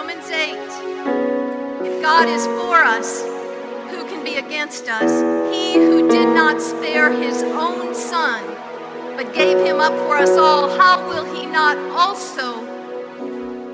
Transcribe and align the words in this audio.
Romans 0.00 0.30
8. 0.30 0.54
If 1.86 2.00
God 2.00 2.26
is 2.26 2.46
for 2.46 2.76
us, 2.76 3.20
who 3.90 4.08
can 4.08 4.24
be 4.24 4.36
against 4.36 4.88
us? 4.88 5.10
He 5.54 5.74
who 5.74 6.08
did 6.08 6.34
not 6.34 6.62
spare 6.62 7.12
his 7.12 7.42
own 7.42 7.94
son, 7.94 8.42
but 9.14 9.34
gave 9.34 9.58
him 9.58 9.78
up 9.78 9.92
for 10.06 10.16
us 10.16 10.30
all, 10.38 10.70
how 10.78 11.06
will 11.06 11.26
he 11.34 11.44
not 11.44 11.76
also, 11.90 12.60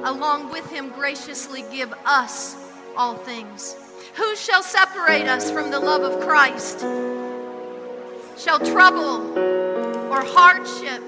along 0.03 0.51
with 0.51 0.69
him, 0.69 0.89
graciously 0.89 1.63
give 1.71 1.95
us 2.05 2.57
all 2.97 3.15
things? 3.15 3.77
Who 4.17 4.35
shall 4.35 4.65
separate 4.65 5.29
us 5.29 5.49
from 5.49 5.71
the 5.71 5.79
love 5.79 6.03
of 6.03 6.27
Christ? 6.27 6.81
Shall 8.37 8.59
trouble 8.59 9.39
or 10.13 10.25
hardship 10.25 11.05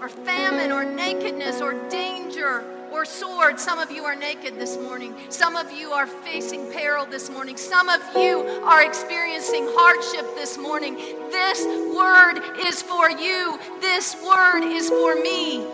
or 0.00 0.08
famine 0.08 0.72
or 0.72 0.82
nakedness 0.82 1.60
or 1.60 1.74
danger 1.90 2.71
or 2.92 3.04
sword. 3.04 3.58
Some 3.58 3.78
of 3.78 3.90
you 3.90 4.04
are 4.04 4.14
naked 4.14 4.56
this 4.56 4.76
morning. 4.76 5.14
Some 5.30 5.56
of 5.56 5.72
you 5.72 5.90
are 5.92 6.06
facing 6.06 6.70
peril 6.72 7.06
this 7.06 7.30
morning. 7.30 7.56
Some 7.56 7.88
of 7.88 8.00
you 8.14 8.40
are 8.64 8.82
experiencing 8.82 9.66
hardship 9.70 10.26
this 10.36 10.58
morning. 10.58 10.94
This 11.30 11.64
word 11.94 12.40
is 12.66 12.82
for 12.82 13.10
you. 13.10 13.58
This 13.80 14.14
word 14.22 14.62
is 14.64 14.88
for 14.88 15.14
me. 15.14 15.66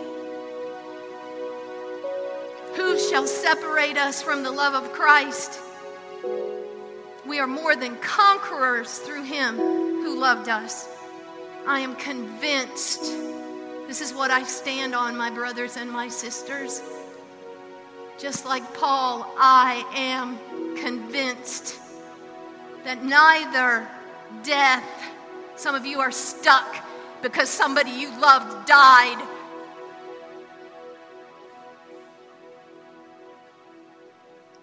Who 2.75 2.97
shall 2.97 3.27
separate 3.27 3.97
us 3.97 4.21
from 4.21 4.41
the 4.41 4.51
love 4.51 4.73
of 4.73 4.93
Christ? 4.93 5.59
We 7.25 7.39
are 7.39 7.47
more 7.47 7.75
than 7.75 7.95
conquerors 7.97 8.99
through 8.99 9.23
him 9.23 9.57
who 9.57 10.17
loved 10.17 10.47
us. 10.47 10.87
I 11.67 11.81
am 11.81 11.95
convinced. 11.97 13.01
This 13.87 14.01
is 14.01 14.13
what 14.13 14.31
I 14.31 14.43
stand 14.43 14.95
on, 14.95 15.17
my 15.17 15.29
brothers 15.29 15.75
and 15.77 15.91
my 15.91 16.07
sisters. 16.07 16.81
Just 18.19 18.45
like 18.45 18.73
Paul, 18.73 19.33
I 19.37 19.85
am 19.95 20.37
convinced 20.75 21.79
that 22.83 23.01
neither 23.01 23.87
death, 24.43 24.83
some 25.55 25.73
of 25.73 25.85
you 25.85 26.01
are 26.01 26.11
stuck 26.11 26.85
because 27.21 27.47
somebody 27.47 27.91
you 27.91 28.09
loved 28.19 28.67
died. 28.67 29.25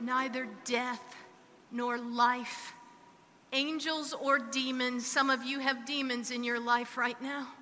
Neither 0.02 0.46
death 0.66 1.16
nor 1.72 1.96
life, 1.96 2.74
angels 3.54 4.12
or 4.12 4.38
demons, 4.38 5.06
some 5.06 5.30
of 5.30 5.44
you 5.44 5.60
have 5.60 5.86
demons 5.86 6.30
in 6.30 6.44
your 6.44 6.60
life 6.60 6.98
right 6.98 7.20
now 7.22 7.55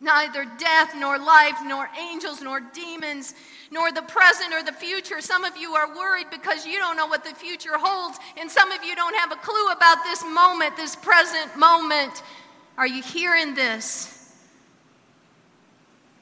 Neither 0.00 0.44
death, 0.58 0.94
nor 0.96 1.18
life, 1.18 1.56
nor 1.64 1.88
angels, 1.98 2.42
nor 2.42 2.60
demons, 2.60 3.34
nor 3.70 3.90
the 3.90 4.02
present 4.02 4.52
or 4.52 4.62
the 4.62 4.72
future. 4.72 5.20
Some 5.20 5.44
of 5.44 5.56
you 5.56 5.74
are 5.74 5.94
worried 5.96 6.26
because 6.30 6.66
you 6.66 6.78
don't 6.78 6.96
know 6.96 7.06
what 7.06 7.24
the 7.24 7.34
future 7.34 7.78
holds, 7.78 8.18
and 8.36 8.50
some 8.50 8.70
of 8.72 8.84
you 8.84 8.94
don't 8.94 9.16
have 9.16 9.32
a 9.32 9.36
clue 9.36 9.68
about 9.68 10.04
this 10.04 10.22
moment, 10.24 10.76
this 10.76 10.96
present 10.96 11.56
moment. 11.56 12.22
Are 12.76 12.86
you 12.86 13.02
hearing 13.02 13.54
this? 13.54 14.10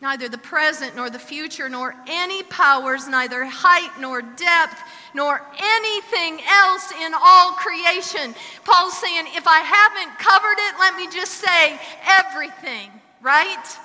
Neither 0.01 0.29
the 0.29 0.39
present, 0.39 0.97
nor 0.97 1.11
the 1.11 1.19
future, 1.19 1.69
nor 1.69 1.95
any 2.09 2.43
powers, 2.45 3.09
neither 3.09 3.45
height, 3.45 4.01
nor 4.01 4.21
depth, 4.21 4.81
nor 5.15 5.41
anything 5.59 6.41
else 6.47 6.93
in 7.01 7.13
all 7.15 7.53
creation. 7.53 8.35
Paul's 8.65 8.99
saying, 8.99 9.27
if 9.29 9.47
I 9.47 9.61
haven't 9.61 10.19
covered 10.19 10.59
it, 10.59 10.79
let 10.79 10.97
me 10.97 11.09
just 11.09 11.35
say 11.35 11.81
everything 12.05 12.91
right? 13.23 13.79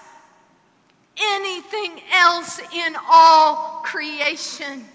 Anything 1.17 2.01
else 2.11 2.59
in 2.73 2.95
all 3.09 3.81
creation 3.83 4.85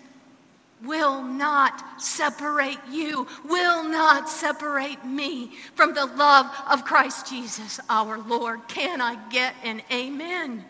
will 0.85 1.23
not 1.23 2.01
separate 2.01 2.79
you, 2.91 3.27
will 3.45 3.85
not 3.85 4.29
separate 4.29 5.05
me 5.05 5.53
from 5.75 5.95
the 5.95 6.07
love 6.07 6.47
of 6.69 6.85
Christ 6.85 7.29
Jesus 7.29 7.79
our 7.89 8.19
Lord. 8.19 8.67
Can 8.69 9.01
I 9.01 9.17
get 9.31 9.55
an 9.65 9.83
amen? 9.91 10.65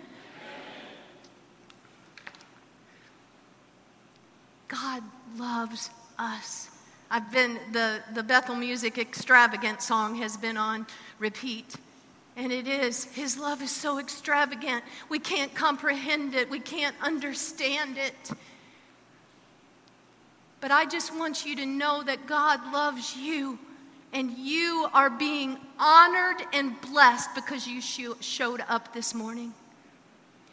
God 4.69 5.03
loves 5.37 5.91
us. 6.19 6.71
I've 7.10 7.31
been, 7.31 7.59
the, 7.72 8.00
the 8.15 8.22
Bethel 8.22 8.54
Music 8.54 8.97
Extravagant 8.97 9.83
song 9.83 10.15
has 10.16 10.37
been 10.39 10.56
on 10.56 10.87
repeat. 11.19 11.77
And 12.37 12.50
it 12.50 12.66
is. 12.66 13.04
His 13.04 13.37
love 13.37 13.60
is 13.60 13.70
so 13.70 13.98
extravagant. 13.98 14.82
We 15.09 15.19
can't 15.19 15.54
comprehend 15.54 16.34
it, 16.34 16.48
we 16.48 16.60
can't 16.60 16.97
understand 17.03 17.98
it. 17.98 18.31
But 20.60 20.71
I 20.71 20.87
just 20.87 21.15
want 21.16 21.44
you 21.44 21.56
to 21.56 21.66
know 21.66 22.03
that 22.04 22.26
God 22.26 22.72
loves 22.72 23.16
you 23.16 23.59
and 24.12 24.31
you 24.38 24.88
are 24.92 25.10
being 25.10 25.59
honored 25.78 26.42
and 26.53 26.81
blessed 26.82 27.34
because 27.34 27.66
you 27.66 27.81
showed 27.81 28.62
up 28.69 28.92
this 28.94 29.15
morning. 29.15 29.53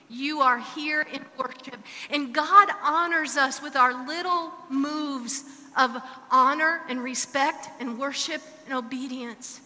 You 0.09 0.39
are 0.39 0.59
here 0.59 1.01
in 1.01 1.23
worship. 1.37 1.77
And 2.09 2.33
God 2.33 2.69
honors 2.83 3.37
us 3.37 3.61
with 3.61 3.75
our 3.75 4.07
little 4.07 4.51
moves 4.69 5.43
of 5.77 5.91
honor 6.31 6.81
and 6.89 7.03
respect 7.03 7.69
and 7.79 7.99
worship 7.99 8.41
and 8.65 8.73
obedience. 8.73 9.61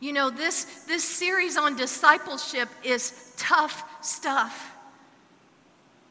You 0.00 0.14
know, 0.14 0.30
this, 0.30 0.64
this 0.86 1.04
series 1.04 1.58
on 1.58 1.76
discipleship 1.76 2.70
is 2.82 3.34
tough 3.36 3.84
stuff. 4.02 4.74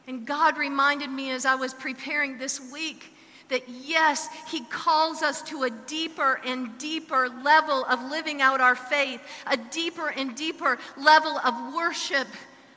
And 0.06 0.24
God 0.24 0.56
reminded 0.56 1.10
me 1.10 1.32
as 1.32 1.44
I 1.44 1.56
was 1.56 1.74
preparing 1.74 2.38
this 2.38 2.60
week 2.72 3.12
that 3.48 3.68
yes, 3.68 4.28
He 4.48 4.60
calls 4.64 5.22
us 5.22 5.42
to 5.42 5.64
a 5.64 5.70
deeper 5.70 6.40
and 6.44 6.78
deeper 6.78 7.28
level 7.28 7.84
of 7.84 8.00
living 8.10 8.40
out 8.40 8.60
our 8.60 8.76
faith, 8.76 9.20
a 9.48 9.56
deeper 9.56 10.08
and 10.08 10.36
deeper 10.36 10.78
level 10.96 11.38
of 11.38 11.74
worship, 11.74 12.28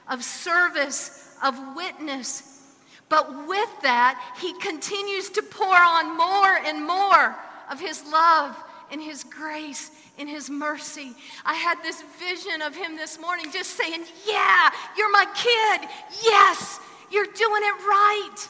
of 0.07 0.23
service, 0.23 1.35
of 1.43 1.55
witness. 1.75 2.73
But 3.07 3.47
with 3.47 3.69
that, 3.83 4.19
He 4.41 4.53
continues 4.59 5.29
to 5.29 5.43
pour 5.43 5.75
on 5.75 6.17
more 6.17 6.57
and 6.65 6.85
more 6.85 7.35
of 7.69 7.79
His 7.79 8.03
love 8.11 8.57
and 8.91 8.99
His 9.01 9.23
grace 9.23 9.91
in 10.17 10.27
His 10.27 10.49
mercy. 10.49 11.13
I 11.45 11.55
had 11.55 11.81
this 11.83 12.03
vision 12.19 12.61
of 12.61 12.75
Him 12.75 12.95
this 12.95 13.19
morning 13.19 13.47
just 13.51 13.71
saying, 13.71 14.03
Yeah, 14.27 14.69
you're 14.97 15.11
my 15.11 15.25
kid. 15.35 15.89
Yes, 16.23 16.79
you're 17.11 17.25
doing 17.25 17.61
it 17.63 17.85
right. 17.85 18.47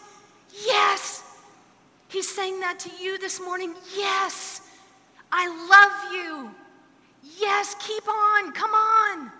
Yes. 0.66 1.24
He's 2.08 2.30
saying 2.30 2.60
that 2.60 2.78
to 2.80 2.92
you 3.04 3.18
this 3.18 3.42
morning. 3.42 3.74
Yes, 3.98 4.62
I 5.32 5.48
love 5.48 6.14
you. 6.14 6.52
Yes, 7.40 7.76
keep 7.80 8.08
on. 8.08 8.52
Come 8.52 8.72
on. 8.72 9.32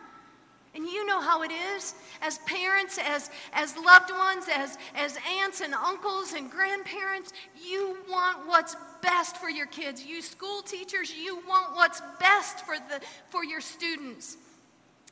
And 0.76 0.88
you 0.88 1.06
know 1.06 1.22
how 1.22 1.44
it 1.44 1.52
is 1.52 1.94
as 2.22 2.40
parents, 2.40 2.98
as, 2.98 3.30
as 3.54 3.78
loved 3.78 4.12
ones, 4.12 4.46
as, 4.52 4.80
as 4.96 5.20
aunts 5.40 5.62
and 5.62 5.76
uncles 5.76 6.34
and 6.34 6.50
grandparents. 6.50 7.34
You 7.64 7.98
want 8.10 8.48
what's 8.48 8.76
best 9.04 9.38
for 9.38 9.50
your 9.50 9.68
kids. 9.68 10.04
You 10.04 10.24
school 10.24 10.64
teachers, 10.64 11.14
you 11.16 11.36
want 11.48 11.76
what's 11.76 12.02
best 12.20 12.66
for, 12.66 12.78
the, 12.78 13.02
for 13.30 13.44
your 13.44 13.62
students. 13.62 14.38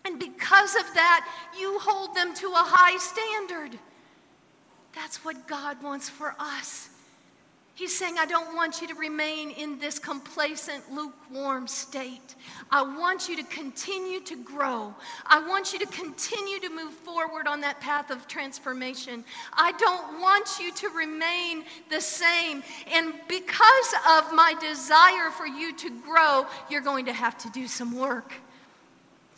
And 0.05 0.17
because 0.17 0.75
of 0.75 0.85
that, 0.95 1.27
you 1.59 1.77
hold 1.79 2.15
them 2.15 2.33
to 2.35 2.47
a 2.47 2.65
high 2.65 2.97
standard. 2.97 3.77
That's 4.95 5.23
what 5.23 5.47
God 5.47 5.83
wants 5.83 6.09
for 6.09 6.35
us. 6.39 6.89
He's 7.81 7.97
saying, 7.97 8.19
I 8.19 8.27
don't 8.27 8.55
want 8.55 8.79
you 8.79 8.87
to 8.89 8.93
remain 8.93 9.49
in 9.49 9.79
this 9.79 9.97
complacent, 9.97 10.83
lukewarm 10.93 11.67
state. 11.67 12.35
I 12.69 12.83
want 12.83 13.27
you 13.27 13.35
to 13.37 13.43
continue 13.45 14.19
to 14.19 14.35
grow. 14.35 14.93
I 15.25 15.39
want 15.47 15.73
you 15.73 15.79
to 15.79 15.87
continue 15.87 16.59
to 16.59 16.69
move 16.69 16.93
forward 16.93 17.47
on 17.47 17.59
that 17.61 17.81
path 17.81 18.11
of 18.11 18.27
transformation. 18.27 19.23
I 19.53 19.71
don't 19.79 20.21
want 20.21 20.59
you 20.59 20.71
to 20.71 20.89
remain 20.89 21.63
the 21.89 21.99
same. 21.99 22.61
And 22.93 23.15
because 23.27 23.95
of 24.07 24.31
my 24.31 24.53
desire 24.61 25.31
for 25.31 25.47
you 25.47 25.75
to 25.77 25.89
grow, 26.01 26.45
you're 26.69 26.81
going 26.81 27.05
to 27.05 27.13
have 27.13 27.35
to 27.39 27.49
do 27.49 27.67
some 27.67 27.97
work, 27.97 28.31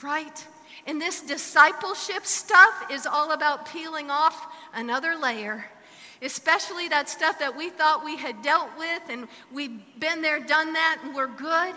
right? 0.01 0.45
And 0.85 0.99
this 0.99 1.21
discipleship 1.21 2.25
stuff 2.25 2.87
is 2.91 3.05
all 3.05 3.31
about 3.31 3.67
peeling 3.67 4.11
off 4.11 4.53
another 4.73 5.15
layer 5.15 5.63
especially 6.23 6.87
that 6.87 7.09
stuff 7.09 7.39
that 7.39 7.55
we 7.55 7.69
thought 7.69 8.03
we 8.03 8.17
had 8.17 8.41
dealt 8.41 8.69
with 8.77 9.01
and 9.09 9.27
we've 9.51 9.81
been 9.99 10.21
there, 10.21 10.39
done 10.39 10.73
that, 10.73 10.99
and 11.03 11.13
we're 11.13 11.27
good. 11.27 11.75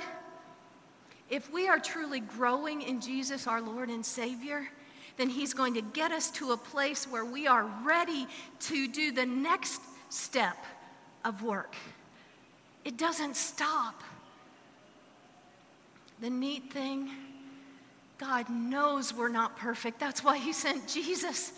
If 1.29 1.53
we 1.53 1.69
are 1.69 1.79
truly 1.79 2.21
growing 2.21 2.83
in 2.83 3.01
Jesus, 3.01 3.47
our 3.47 3.61
Lord 3.61 3.89
and 3.89 4.07
Savior, 4.07 4.69
then 5.17 5.29
He's 5.29 5.53
going 5.53 5.75
to 5.75 5.83
get 5.83 6.13
us 6.13 6.31
to 6.33 6.53
a 6.53 6.57
place 6.57 7.07
where 7.07 7.25
we 7.25 7.47
are 7.47 7.69
ready 7.85 8.27
to 8.61 8.87
do 8.87 9.11
the 9.11 9.27
next 9.27 9.81
step 10.09 10.57
of 11.25 11.43
work. 11.43 11.75
It 12.85 12.97
doesn't 12.97 13.35
stop. 13.35 14.03
The 16.21 16.31
neat 16.31 16.73
thing, 16.73 17.11
God 18.19 18.49
knows 18.49 19.13
we're 19.13 19.29
not 19.29 19.57
perfect. 19.57 19.99
That's 19.99 20.23
why 20.23 20.39
He 20.39 20.53
sent 20.53 20.87
Jesus. 20.87 21.53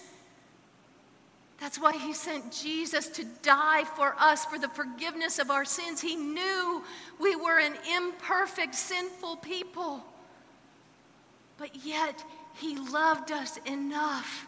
That's 1.60 1.81
why 1.81 1.93
he 1.93 2.12
sent 2.12 2.52
Jesus 2.52 3.08
to 3.08 3.25
die 3.43 3.84
for 3.96 4.14
us 4.19 4.44
for 4.44 4.58
the 4.58 4.69
forgiveness 4.69 5.38
of 5.38 5.50
our 5.50 5.64
sins. 5.64 6.00
He 6.00 6.14
knew 6.14 6.84
we 7.19 7.34
were 7.34 7.58
an 7.58 7.75
imperfect, 7.96 8.75
sinful 8.75 9.37
people. 9.37 10.05
But 11.56 11.84
yet, 11.84 12.22
he 12.55 12.76
loved 12.76 13.32
us 13.32 13.58
enough 13.66 14.46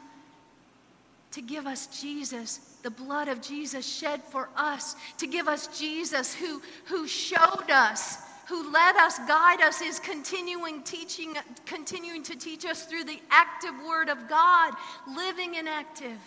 to 1.32 1.42
give 1.42 1.66
us 1.66 1.86
Jesus, 2.00 2.58
the 2.82 2.90
blood 2.90 3.28
of 3.28 3.40
Jesus 3.40 3.86
shed 3.86 4.22
for 4.22 4.48
us, 4.56 4.96
to 5.18 5.26
give 5.26 5.48
us 5.48 5.66
Jesus 5.78 6.34
who, 6.34 6.60
who 6.84 7.06
showed 7.06 7.70
us, 7.70 8.18
who 8.48 8.72
led 8.72 8.96
us, 8.96 9.18
guide 9.28 9.60
us, 9.60 9.80
is 9.80 10.00
continuing 10.00 10.82
teaching, 10.82 11.36
continuing 11.66 12.22
to 12.24 12.36
teach 12.36 12.64
us 12.64 12.84
through 12.84 13.04
the 13.04 13.20
active 13.30 13.74
word 13.86 14.08
of 14.08 14.28
God, 14.28 14.74
living 15.08 15.56
and 15.56 15.68
active, 15.68 16.18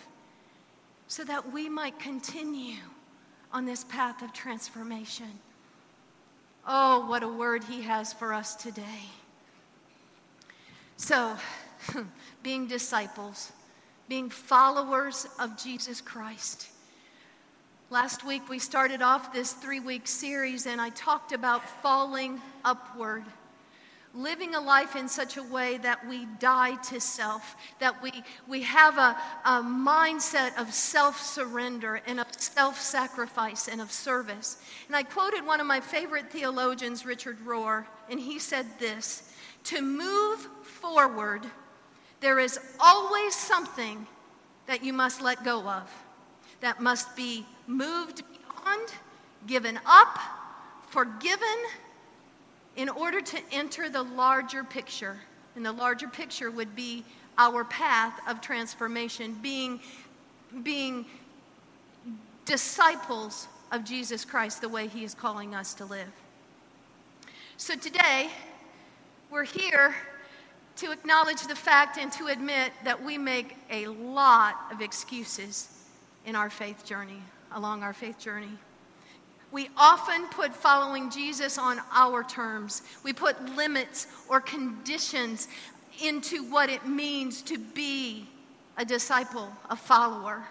so 1.08 1.24
that 1.24 1.52
we 1.52 1.68
might 1.68 1.98
continue 1.98 2.78
on 3.52 3.64
this 3.64 3.84
path 3.84 4.22
of 4.22 4.32
transformation. 4.32 5.30
Oh, 6.66 7.06
what 7.06 7.22
a 7.22 7.28
word 7.28 7.62
he 7.64 7.82
has 7.82 8.12
for 8.12 8.32
us 8.32 8.54
today. 8.56 9.02
So, 10.96 11.36
being 12.42 12.66
disciples, 12.66 13.52
being 14.08 14.30
followers 14.30 15.26
of 15.38 15.62
Jesus 15.62 16.00
Christ. 16.00 16.68
Last 17.90 18.24
week 18.24 18.48
we 18.48 18.58
started 18.58 19.02
off 19.02 19.32
this 19.32 19.52
three 19.52 19.80
week 19.80 20.06
series 20.06 20.66
and 20.66 20.80
I 20.80 20.88
talked 20.90 21.32
about 21.32 21.68
falling 21.82 22.40
upward. 22.64 23.24
Living 24.14 24.54
a 24.54 24.60
life 24.60 24.94
in 24.94 25.08
such 25.08 25.36
a 25.36 25.42
way 25.42 25.76
that 25.78 26.06
we 26.06 26.26
die 26.38 26.76
to 26.76 27.00
self, 27.00 27.56
that 27.80 28.00
we, 28.00 28.12
we 28.46 28.62
have 28.62 28.96
a, 28.96 29.16
a 29.44 29.60
mindset 29.62 30.56
of 30.56 30.72
self 30.72 31.20
surrender 31.20 32.00
and 32.06 32.20
of 32.20 32.26
self 32.38 32.80
sacrifice 32.80 33.66
and 33.66 33.80
of 33.80 33.90
service. 33.90 34.58
And 34.86 34.94
I 34.94 35.02
quoted 35.02 35.44
one 35.44 35.60
of 35.60 35.66
my 35.66 35.80
favorite 35.80 36.30
theologians, 36.30 37.04
Richard 37.04 37.38
Rohr, 37.44 37.86
and 38.08 38.20
he 38.20 38.38
said 38.38 38.66
this 38.78 39.34
To 39.64 39.82
move 39.82 40.48
forward, 40.62 41.44
there 42.20 42.38
is 42.38 42.58
always 42.78 43.34
something 43.34 44.06
that 44.66 44.84
you 44.84 44.92
must 44.92 45.20
let 45.20 45.44
go 45.44 45.60
of, 45.68 45.90
that 46.60 46.80
must 46.80 47.16
be 47.16 47.44
moved 47.66 48.22
beyond, 48.32 48.92
given 49.46 49.78
up, 49.84 50.18
forgiven, 50.88 51.48
in 52.76 52.88
order 52.88 53.20
to 53.20 53.38
enter 53.52 53.88
the 53.88 54.02
larger 54.02 54.64
picture. 54.64 55.16
And 55.56 55.64
the 55.64 55.72
larger 55.72 56.08
picture 56.08 56.50
would 56.50 56.74
be 56.74 57.04
our 57.38 57.64
path 57.64 58.20
of 58.28 58.40
transformation, 58.40 59.38
being, 59.42 59.80
being 60.62 61.06
disciples 62.44 63.48
of 63.72 63.84
Jesus 63.84 64.24
Christ 64.24 64.60
the 64.60 64.68
way 64.68 64.86
He 64.86 65.04
is 65.04 65.14
calling 65.14 65.54
us 65.54 65.74
to 65.74 65.84
live. 65.84 66.08
So 67.56 67.76
today, 67.76 68.30
we're 69.30 69.44
here 69.44 69.94
to 70.76 70.90
acknowledge 70.90 71.46
the 71.46 71.54
fact 71.54 71.98
and 71.98 72.10
to 72.12 72.26
admit 72.26 72.72
that 72.84 73.02
we 73.02 73.16
make 73.16 73.56
a 73.70 73.86
lot 73.86 74.56
of 74.72 74.80
excuses 74.80 75.68
in 76.26 76.34
our 76.34 76.50
faith 76.50 76.84
journey, 76.84 77.22
along 77.52 77.82
our 77.82 77.92
faith 77.92 78.18
journey. 78.18 78.58
We 79.54 79.70
often 79.76 80.26
put 80.30 80.52
following 80.52 81.10
Jesus 81.10 81.58
on 81.58 81.80
our 81.92 82.24
terms. 82.24 82.82
We 83.04 83.12
put 83.12 83.40
limits 83.54 84.08
or 84.28 84.40
conditions 84.40 85.46
into 86.02 86.42
what 86.50 86.68
it 86.68 86.88
means 86.88 87.40
to 87.42 87.56
be 87.56 88.28
a 88.76 88.84
disciple, 88.84 89.48
a 89.70 89.76
follower. 89.76 90.42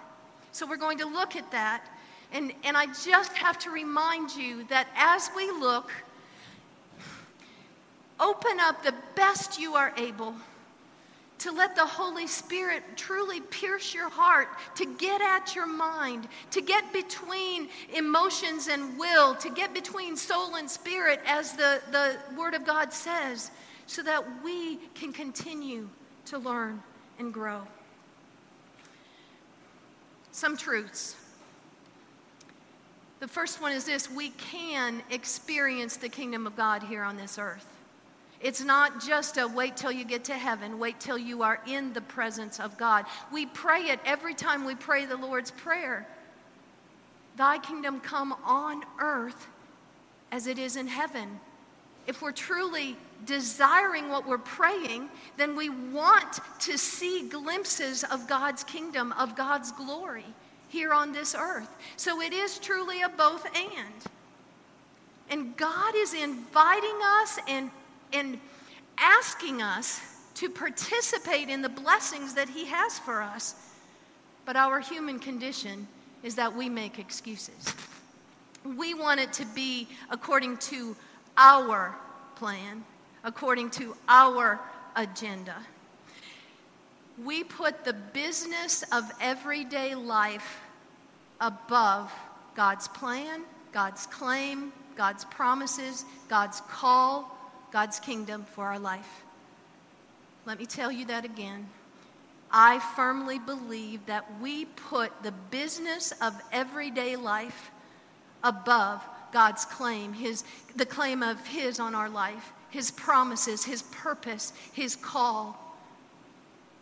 So 0.53 0.65
we're 0.65 0.77
going 0.77 0.99
to 0.99 1.05
look 1.05 1.35
at 1.35 1.51
that. 1.51 1.83
And, 2.31 2.53
and 2.63 2.77
I 2.77 2.85
just 3.03 3.33
have 3.33 3.59
to 3.59 3.71
remind 3.71 4.33
you 4.37 4.63
that 4.69 4.87
as 4.95 5.29
we 5.35 5.51
look, 5.51 5.91
open 8.21 8.57
up 8.61 8.83
the 8.85 8.95
best 9.15 9.59
you 9.59 9.73
are 9.73 9.93
able 9.97 10.33
to 11.43 11.51
let 11.51 11.75
the 11.75 11.85
Holy 11.85 12.25
Spirit 12.25 12.83
truly 12.95 13.41
pierce 13.41 13.93
your 13.93 14.07
heart, 14.07 14.47
to 14.75 14.85
get 14.85 15.19
at 15.19 15.53
your 15.53 15.65
mind, 15.65 16.29
to 16.51 16.61
get 16.61 16.93
between 16.93 17.67
emotions 17.93 18.69
and 18.69 18.97
will, 18.97 19.35
to 19.35 19.49
get 19.49 19.73
between 19.73 20.15
soul 20.15 20.55
and 20.55 20.69
spirit, 20.69 21.19
as 21.25 21.51
the, 21.51 21.81
the 21.91 22.15
Word 22.37 22.53
of 22.53 22.65
God 22.65 22.93
says, 22.93 23.51
so 23.87 24.01
that 24.03 24.23
we 24.41 24.77
can 24.95 25.11
continue 25.11 25.89
to 26.27 26.37
learn 26.37 26.81
and 27.19 27.33
grow. 27.33 27.63
Some 30.31 30.55
truths. 30.55 31.17
The 33.19 33.27
first 33.27 33.61
one 33.61 33.73
is 33.73 33.83
this 33.83 34.09
we 34.09 34.29
can 34.29 35.03
experience 35.09 35.97
the 35.97 36.07
kingdom 36.07 36.47
of 36.47 36.55
God 36.55 36.83
here 36.83 37.03
on 37.03 37.17
this 37.17 37.37
earth. 37.37 37.72
It's 38.43 38.61
not 38.61 39.01
just 39.01 39.37
a 39.37 39.47
wait 39.47 39.77
till 39.77 39.91
you 39.91 40.03
get 40.03 40.25
to 40.25 40.33
heaven, 40.33 40.77
wait 40.77 40.99
till 40.99 41.17
you 41.17 41.43
are 41.43 41.61
in 41.65 41.93
the 41.93 42.01
presence 42.01 42.59
of 42.59 42.77
God. 42.77 43.05
We 43.31 43.45
pray 43.45 43.83
it 43.83 44.01
every 44.05 44.35
time 44.35 44.65
we 44.65 44.75
pray 44.75 45.05
the 45.05 45.17
Lord's 45.17 45.51
Prayer 45.51 46.05
Thy 47.35 47.57
kingdom 47.57 47.99
come 47.99 48.35
on 48.43 48.83
earth 48.99 49.47
as 50.31 50.45
it 50.45 50.59
is 50.59 50.75
in 50.75 50.87
heaven. 50.87 51.39
If 52.05 52.21
we're 52.21 52.31
truly 52.31 52.95
desiring 53.25 54.09
what 54.09 54.27
we're 54.27 54.37
praying, 54.37 55.09
then 55.37 55.55
we 55.55 55.69
want 55.69 56.39
to 56.59 56.77
see 56.77 57.27
glimpses 57.29 58.03
of 58.03 58.27
God's 58.27 58.63
kingdom, 58.63 59.13
of 59.13 59.35
God's 59.35 59.71
glory 59.71 60.25
here 60.69 60.93
on 60.93 61.11
this 61.11 61.33
earth. 61.33 61.69
So 61.97 62.21
it 62.21 62.33
is 62.33 62.59
truly 62.59 63.01
a 63.01 63.09
both 63.09 63.45
and. 63.55 64.11
And 65.29 65.55
God 65.55 65.95
is 65.95 66.13
inviting 66.13 66.99
us 67.03 67.39
and 67.47 67.71
and 68.13 68.39
asking 68.97 69.61
us 69.61 70.01
to 70.35 70.49
participate 70.49 71.49
in 71.49 71.61
the 71.61 71.69
blessings 71.69 72.33
that 72.35 72.49
He 72.49 72.65
has 72.65 72.99
for 72.99 73.21
us. 73.21 73.55
But 74.45 74.55
our 74.55 74.79
human 74.79 75.19
condition 75.19 75.87
is 76.21 76.35
that 76.35 76.55
we 76.55 76.69
make 76.69 76.99
excuses. 76.99 77.73
We 78.63 78.93
want 78.93 79.19
it 79.19 79.33
to 79.33 79.45
be 79.47 79.87
according 80.09 80.57
to 80.57 80.95
our 81.37 81.95
plan, 82.35 82.83
according 83.23 83.71
to 83.71 83.95
our 84.07 84.59
agenda. 84.95 85.55
We 87.23 87.43
put 87.43 87.83
the 87.83 87.93
business 87.93 88.83
of 88.91 89.11
everyday 89.21 89.95
life 89.95 90.61
above 91.41 92.11
God's 92.55 92.87
plan, 92.87 93.41
God's 93.71 94.07
claim, 94.07 94.71
God's 94.95 95.25
promises, 95.25 96.05
God's 96.29 96.61
call, 96.61 97.37
God's 97.73 97.99
kingdom 97.99 98.45
for 98.53 98.65
our 98.65 98.77
life. 98.77 99.23
Let 100.45 100.59
me 100.59 100.67
tell 100.67 100.91
you 100.91 101.05
that 101.05 101.25
again. 101.25 101.67
I 102.51 102.77
firmly 102.95 103.39
believe 103.39 104.05
that 104.05 104.27
we 104.39 104.65
put 104.65 105.11
the 105.23 105.31
business 105.49 106.13
of 106.21 106.39
everyday 106.51 107.15
life 107.15 107.71
above 108.43 109.01
God's 109.31 109.65
claim, 109.65 110.13
his, 110.13 110.43
the 110.75 110.85
claim 110.85 111.23
of 111.23 111.43
His 111.47 111.79
on 111.79 111.95
our 111.95 112.09
life, 112.09 112.53
His 112.69 112.91
promises, 112.91 113.63
His 113.63 113.81
purpose, 113.81 114.53
His 114.73 114.95
call. 114.95 115.57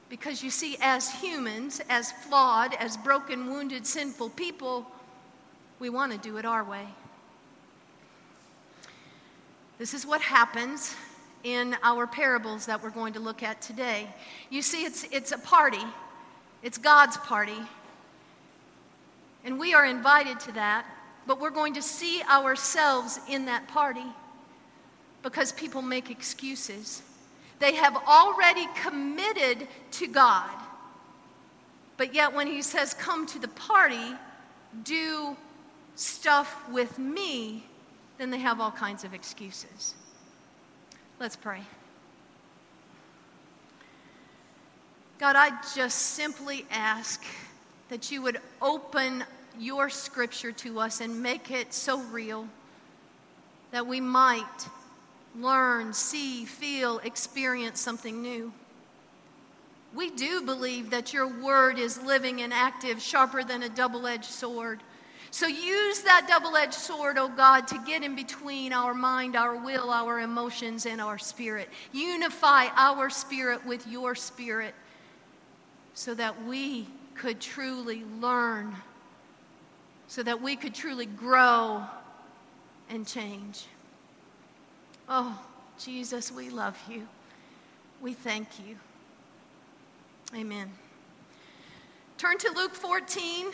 Because 0.10 0.44
you 0.44 0.50
see, 0.50 0.76
as 0.82 1.10
humans, 1.10 1.82
as 1.90 2.12
flawed, 2.12 2.74
as 2.74 2.98
broken, 2.98 3.50
wounded, 3.50 3.88
sinful 3.88 4.32
people, 4.32 4.86
we 5.80 5.90
want 5.90 6.12
to 6.12 6.18
do 6.18 6.36
it 6.36 6.44
our 6.44 6.66
way. 6.66 6.86
This 9.82 9.96
is 9.96 10.06
what 10.06 10.22
happens 10.22 10.96
in 11.44 11.76
our 11.82 12.06
parables 12.06 12.68
that 12.68 12.84
we're 12.84 12.92
going 12.92 13.14
to 13.14 13.20
look 13.20 13.42
at 13.42 13.64
today. 13.64 14.08
You 14.52 14.62
see, 14.62 14.86
it's, 14.86 15.06
it's 15.06 15.32
a 15.32 15.40
party, 15.40 15.82
it's 16.62 16.78
God's 16.78 17.18
party. 17.18 17.58
And 19.44 19.60
we 19.60 19.74
are 19.74 19.84
invited 19.84 20.40
to 20.42 20.52
that, 20.52 20.86
but 21.26 21.42
we're 21.42 21.50
going 21.50 21.74
to 21.74 21.82
see 21.82 22.22
ourselves 22.30 23.20
in 23.28 23.46
that 23.46 23.68
party 23.70 24.06
because 25.24 25.52
people 25.52 25.82
make 25.82 26.12
excuses. 26.12 27.02
They 27.58 27.74
have 27.74 27.96
already 28.08 28.68
committed 28.84 29.68
to 29.94 30.06
God. 30.06 30.52
But 31.98 32.14
yet, 32.14 32.36
when 32.36 32.46
He 32.46 32.62
says, 32.62 32.94
Come 32.94 33.26
to 33.26 33.40
the 33.40 33.48
party, 33.48 34.14
do 34.84 35.36
stuff 35.96 36.70
with 36.70 37.00
me, 37.00 37.66
then 38.22 38.30
they 38.30 38.38
have 38.38 38.62
all 38.62 38.70
kinds 38.70 39.04
of 39.04 39.16
excuses. 39.16 39.96
Let's 41.20 41.36
pray. 41.36 41.62
God, 45.18 45.36
I 45.36 45.50
just 45.76 45.98
simply 45.98 46.68
ask 46.70 47.24
that 47.90 48.12
you 48.12 48.22
would 48.22 48.40
open 48.62 49.24
your 49.58 49.90
scripture 49.90 50.52
to 50.52 50.80
us 50.80 51.02
and 51.02 51.24
make 51.24 51.50
it 51.50 51.74
so 51.74 52.00
real 52.04 52.48
that 53.72 53.88
we 53.88 54.00
might 54.00 54.68
learn, 55.36 55.92
see, 55.92 56.46
feel, 56.46 57.00
experience 57.00 57.80
something 57.80 58.22
new. 58.22 58.54
We 59.96 60.12
do 60.12 60.44
believe 60.44 60.92
that 60.92 61.12
your 61.12 61.26
word 61.26 61.80
is 61.80 62.00
living 62.04 62.42
and 62.42 62.54
active, 62.54 63.02
sharper 63.02 63.44
than 63.44 63.64
a 63.64 63.70
double 63.70 64.06
edged 64.06 64.26
sword. 64.26 64.82
So 65.34 65.48
use 65.48 66.02
that 66.02 66.26
double 66.28 66.58
edged 66.58 66.74
sword, 66.74 67.18
oh 67.18 67.30
God, 67.30 67.66
to 67.70 67.82
get 67.88 68.04
in 68.04 68.18
between 68.18 68.74
our 68.74 68.94
mind, 68.94 69.38
our 69.38 69.56
will, 69.56 69.90
our 69.90 70.20
emotions, 70.20 70.86
and 70.86 71.00
our 71.00 71.18
spirit. 71.18 71.70
Unify 71.94 72.68
our 72.76 73.10
spirit 73.10 73.66
with 73.66 73.88
your 73.88 74.14
spirit 74.14 74.76
so 75.94 76.14
that 76.16 76.46
we 76.46 76.86
could 77.16 77.40
truly 77.40 78.04
learn, 78.20 78.76
so 80.08 80.22
that 80.22 80.42
we 80.42 80.58
could 80.58 80.76
truly 80.76 81.06
grow 81.06 81.82
and 82.90 83.08
change. 83.08 83.68
Oh, 85.08 85.42
Jesus, 85.80 86.30
we 86.30 86.50
love 86.50 86.78
you. 86.90 87.08
We 88.02 88.12
thank 88.12 88.48
you. 88.68 88.76
Amen. 90.36 90.70
Turn 92.18 92.38
to 92.38 92.52
Luke 92.52 92.76
14. 92.76 93.48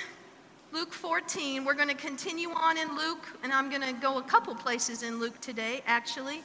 Luke 0.73 0.91
14. 0.91 1.63
We're 1.63 1.73
going 1.73 1.87
to 1.87 1.95
continue 1.95 2.49
on 2.49 2.77
in 2.77 2.95
Luke, 2.95 3.25
and 3.41 3.53
I'm 3.53 3.69
going 3.69 3.81
to 3.81 3.93
go 3.93 4.17
a 4.17 4.21
couple 4.21 4.53
places 4.53 5.01
in 5.01 5.19
Luke 5.19 5.39
today, 5.39 5.81
actually. 5.87 6.41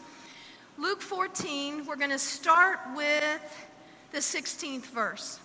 Luke 0.79 1.03
14, 1.03 1.85
we're 1.87 1.97
going 1.97 2.11
to 2.11 2.19
start 2.19 2.79
with 2.95 3.69
the 4.13 4.19
16th 4.19 4.87
verse. 4.87 5.41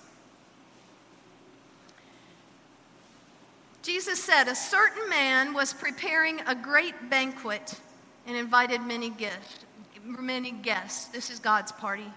Jesus 3.81 4.23
said, 4.23 4.47
A 4.47 4.55
certain 4.55 5.09
man 5.09 5.53
was 5.53 5.73
preparing 5.73 6.41
a 6.41 6.53
great 6.53 7.09
banquet 7.09 7.79
and 8.27 8.37
invited 8.37 8.81
many 8.81 9.09
guests. 9.09 9.65
Many 10.05 10.51
guests. 10.51 11.05
This 11.05 11.29
is 11.29 11.39
God's 11.39 11.71
party. 11.71 12.11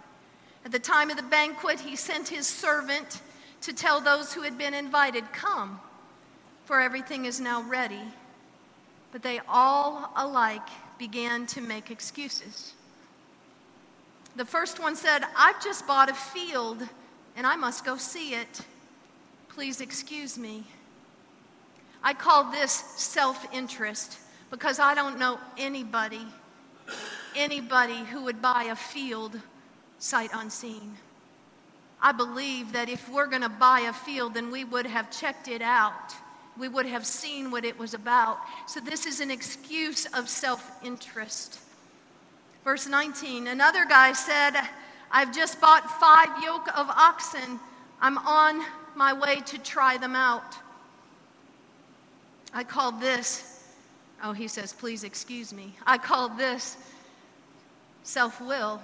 At 0.64 0.73
the 0.73 0.79
time 0.79 1.11
of 1.11 1.17
the 1.17 1.23
banquet, 1.23 1.81
he 1.81 1.97
sent 1.97 2.29
his 2.29 2.47
servant 2.47 3.23
to 3.62 3.73
tell 3.73 4.00
those 4.00 4.33
who 4.33 4.43
had 4.43 4.59
been 4.59 4.75
invited, 4.75 5.25
Come, 5.33 5.81
for 6.71 6.81
everything 6.81 7.25
is 7.25 7.41
now 7.41 7.62
ready. 7.62 8.00
But 9.11 9.25
they 9.25 9.41
all 9.49 10.12
alike 10.15 10.69
began 11.00 11.45
to 11.47 11.61
make 11.61 11.91
excuses. 11.91 12.75
The 14.37 14.45
first 14.45 14.79
one 14.79 14.95
said, 14.95 15.25
I've 15.37 15.61
just 15.61 15.85
bought 15.85 16.09
a 16.09 16.15
field 16.15 16.89
and 17.35 17.45
I 17.45 17.57
must 17.57 17.85
go 17.85 17.97
see 17.97 18.35
it. 18.35 18.61
Please 19.49 19.81
excuse 19.81 20.39
me. 20.39 20.62
I 22.05 22.15
call 22.15 22.53
this 22.53 22.71
self 22.71 23.53
interest 23.53 24.21
because 24.49 24.79
I 24.79 24.95
don't 24.95 25.19
know 25.19 25.41
anybody, 25.59 26.25
anybody 27.35 28.05
who 28.05 28.23
would 28.23 28.41
buy 28.41 28.69
a 28.71 28.77
field 28.77 29.41
sight 29.99 30.31
unseen. 30.33 30.95
I 32.00 32.12
believe 32.12 32.73
that 32.75 32.89
if 32.89 33.09
we're 33.09 33.27
going 33.27 33.43
to 33.43 33.49
buy 33.49 33.81
a 33.81 33.93
field, 33.93 34.35
then 34.35 34.53
we 34.53 34.62
would 34.62 34.87
have 34.87 35.11
checked 35.11 35.49
it 35.49 35.62
out. 35.62 36.15
We 36.61 36.69
would 36.69 36.85
have 36.85 37.07
seen 37.07 37.50
what 37.50 37.64
it 37.64 37.79
was 37.79 37.95
about. 37.95 38.38
So, 38.67 38.81
this 38.81 39.07
is 39.07 39.21
an 39.21 39.31
excuse 39.31 40.05
of 40.12 40.29
self 40.29 40.71
interest. 40.85 41.59
Verse 42.64 42.87
19 42.87 43.47
Another 43.47 43.87
guy 43.87 44.12
said, 44.12 44.52
I've 45.11 45.35
just 45.35 45.59
bought 45.59 45.90
five 45.99 46.29
yoke 46.43 46.69
of 46.76 46.88
oxen. 46.90 47.59
I'm 48.02 48.19
on 48.19 48.62
my 48.95 49.14
way 49.14 49.40
to 49.47 49.59
try 49.59 49.97
them 49.97 50.14
out. 50.14 50.55
I 52.52 52.62
call 52.62 52.93
this, 52.93 53.64
oh, 54.23 54.33
he 54.33 54.47
says, 54.47 54.75
please 54.75 55.02
excuse 55.02 55.55
me. 55.55 55.75
I 55.87 55.97
call 55.97 56.29
this 56.29 56.76
self 58.02 58.38
will. 58.38 58.83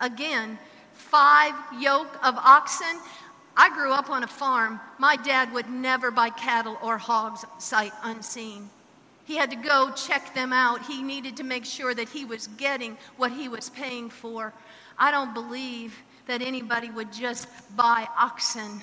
Again, 0.00 0.56
five 0.92 1.54
yoke 1.80 2.14
of 2.24 2.36
oxen. 2.36 3.00
I 3.58 3.70
grew 3.74 3.90
up 3.90 4.08
on 4.08 4.22
a 4.22 4.28
farm. 4.28 4.78
My 4.98 5.16
dad 5.16 5.52
would 5.52 5.68
never 5.68 6.12
buy 6.12 6.30
cattle 6.30 6.78
or 6.80 6.96
hogs 6.96 7.44
sight 7.58 7.92
unseen. 8.04 8.70
He 9.24 9.34
had 9.34 9.50
to 9.50 9.56
go 9.56 9.90
check 9.96 10.32
them 10.32 10.52
out. 10.52 10.86
He 10.86 11.02
needed 11.02 11.36
to 11.38 11.42
make 11.42 11.64
sure 11.64 11.92
that 11.92 12.08
he 12.08 12.24
was 12.24 12.46
getting 12.56 12.96
what 13.16 13.32
he 13.32 13.48
was 13.48 13.68
paying 13.68 14.10
for. 14.10 14.54
I 14.96 15.10
don't 15.10 15.34
believe 15.34 15.98
that 16.28 16.40
anybody 16.40 16.88
would 16.88 17.12
just 17.12 17.48
buy 17.76 18.06
oxen 18.16 18.80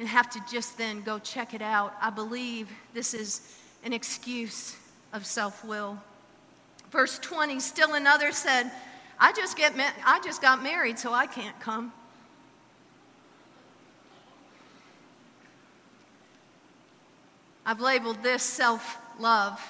and 0.00 0.08
have 0.08 0.28
to 0.30 0.40
just 0.50 0.76
then 0.76 1.02
go 1.02 1.20
check 1.20 1.54
it 1.54 1.62
out. 1.62 1.94
I 2.02 2.10
believe 2.10 2.68
this 2.92 3.14
is 3.14 3.56
an 3.84 3.92
excuse 3.92 4.76
of 5.12 5.24
self 5.24 5.64
will. 5.64 5.96
Verse 6.90 7.20
20, 7.20 7.60
still 7.60 7.94
another 7.94 8.32
said, 8.32 8.72
I 9.20 9.32
just, 9.32 9.56
get 9.56 9.76
ma- 9.76 9.92
I 10.04 10.18
just 10.24 10.42
got 10.42 10.60
married, 10.60 10.98
so 10.98 11.12
I 11.12 11.26
can't 11.26 11.58
come. 11.60 11.92
I've 17.70 17.80
labeled 17.80 18.20
this 18.20 18.42
self 18.42 18.98
love. 19.20 19.64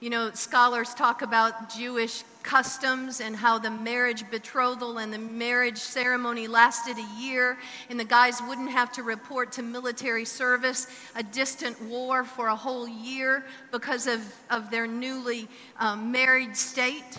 You 0.00 0.08
know, 0.08 0.30
scholars 0.32 0.94
talk 0.94 1.20
about 1.20 1.68
Jewish 1.68 2.24
customs 2.42 3.20
and 3.20 3.36
how 3.36 3.58
the 3.58 3.70
marriage 3.70 4.24
betrothal 4.30 4.96
and 4.96 5.12
the 5.12 5.18
marriage 5.18 5.76
ceremony 5.76 6.48
lasted 6.48 6.96
a 6.96 7.20
year, 7.20 7.58
and 7.90 8.00
the 8.00 8.06
guys 8.06 8.40
wouldn't 8.48 8.70
have 8.70 8.90
to 8.92 9.02
report 9.02 9.52
to 9.52 9.62
military 9.62 10.24
service, 10.24 10.86
a 11.14 11.22
distant 11.22 11.78
war 11.82 12.24
for 12.24 12.46
a 12.46 12.56
whole 12.56 12.88
year 12.88 13.44
because 13.70 14.06
of, 14.06 14.22
of 14.48 14.70
their 14.70 14.86
newly 14.86 15.48
um, 15.78 16.10
married 16.10 16.56
state. 16.56 17.18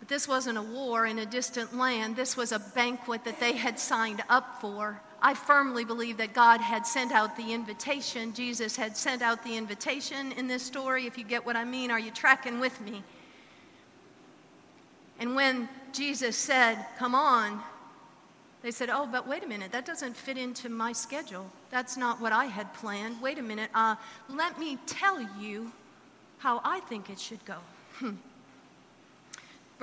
But 0.00 0.08
this 0.08 0.26
wasn't 0.26 0.58
a 0.58 0.62
war 0.62 1.06
in 1.06 1.20
a 1.20 1.24
distant 1.24 1.76
land. 1.76 2.16
This 2.16 2.36
was 2.36 2.50
a 2.50 2.58
banquet 2.58 3.24
that 3.24 3.38
they 3.38 3.52
had 3.52 3.78
signed 3.78 4.24
up 4.28 4.60
for. 4.60 5.00
I 5.22 5.34
firmly 5.34 5.84
believe 5.84 6.16
that 6.18 6.34
God 6.34 6.60
had 6.60 6.86
sent 6.86 7.12
out 7.12 7.36
the 7.36 7.52
invitation. 7.52 8.32
Jesus 8.34 8.76
had 8.76 8.96
sent 8.96 9.22
out 9.22 9.42
the 9.42 9.56
invitation 9.56 10.32
in 10.32 10.46
this 10.46 10.62
story. 10.62 11.06
If 11.06 11.16
you 11.16 11.24
get 11.24 11.44
what 11.44 11.56
I 11.56 11.64
mean, 11.64 11.90
are 11.90 11.98
you 11.98 12.10
tracking 12.10 12.60
with 12.60 12.80
me? 12.80 13.02
And 15.18 15.34
when 15.34 15.68
Jesus 15.92 16.36
said, 16.36 16.84
Come 16.98 17.14
on, 17.14 17.62
they 18.62 18.70
said, 18.70 18.90
Oh, 18.90 19.08
but 19.10 19.28
wait 19.28 19.44
a 19.44 19.46
minute, 19.46 19.72
that 19.72 19.84
doesn't 19.84 20.16
fit 20.16 20.36
into 20.36 20.68
my 20.68 20.92
schedule. 20.92 21.50
That's 21.70 21.96
not 21.96 22.20
what 22.20 22.32
I 22.32 22.46
had 22.46 22.72
planned. 22.74 23.20
Wait 23.20 23.38
a 23.38 23.42
minute, 23.42 23.70
uh, 23.74 23.96
let 24.28 24.58
me 24.58 24.78
tell 24.86 25.20
you 25.38 25.70
how 26.38 26.60
I 26.64 26.80
think 26.80 27.10
it 27.10 27.18
should 27.18 27.44
go. 27.44 27.56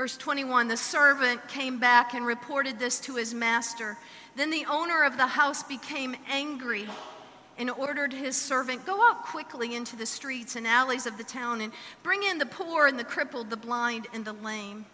Verse 0.01 0.17
21 0.17 0.67
The 0.67 0.77
servant 0.77 1.47
came 1.47 1.77
back 1.77 2.15
and 2.15 2.25
reported 2.25 2.79
this 2.79 2.99
to 3.01 3.17
his 3.17 3.35
master. 3.35 3.99
Then 4.35 4.49
the 4.49 4.65
owner 4.67 5.03
of 5.03 5.15
the 5.15 5.27
house 5.27 5.61
became 5.61 6.15
angry 6.27 6.87
and 7.59 7.69
ordered 7.69 8.11
his 8.11 8.35
servant, 8.35 8.83
Go 8.87 8.99
out 8.99 9.21
quickly 9.21 9.75
into 9.75 9.95
the 9.95 10.07
streets 10.07 10.55
and 10.55 10.65
alleys 10.65 11.05
of 11.05 11.19
the 11.19 11.23
town 11.23 11.61
and 11.61 11.71
bring 12.01 12.23
in 12.23 12.39
the 12.39 12.47
poor 12.47 12.87
and 12.87 12.97
the 12.97 13.03
crippled, 13.03 13.51
the 13.51 13.57
blind 13.57 14.07
and 14.11 14.25
the 14.25 14.33
lame. 14.33 14.85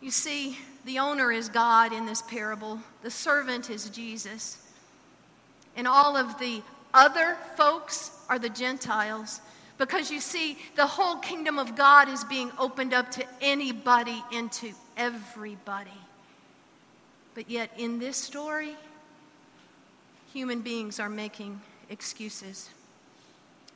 You 0.00 0.10
see, 0.10 0.56
the 0.86 0.98
owner 0.98 1.30
is 1.30 1.50
God 1.50 1.92
in 1.92 2.06
this 2.06 2.22
parable, 2.22 2.80
the 3.02 3.10
servant 3.10 3.68
is 3.68 3.90
Jesus. 3.90 4.56
And 5.76 5.86
all 5.86 6.16
of 6.16 6.38
the 6.38 6.62
other 6.94 7.36
folks 7.58 8.10
are 8.30 8.38
the 8.38 8.48
Gentiles. 8.48 9.42
Because 9.80 10.10
you 10.10 10.20
see, 10.20 10.58
the 10.76 10.86
whole 10.86 11.16
kingdom 11.16 11.58
of 11.58 11.74
God 11.74 12.10
is 12.10 12.22
being 12.24 12.52
opened 12.58 12.92
up 12.92 13.10
to 13.12 13.24
anybody 13.40 14.22
and 14.30 14.52
to 14.52 14.72
everybody. 14.98 15.90
But 17.34 17.48
yet, 17.48 17.70
in 17.78 17.98
this 17.98 18.18
story, 18.18 18.76
human 20.34 20.60
beings 20.60 21.00
are 21.00 21.08
making 21.08 21.62
excuses. 21.88 22.68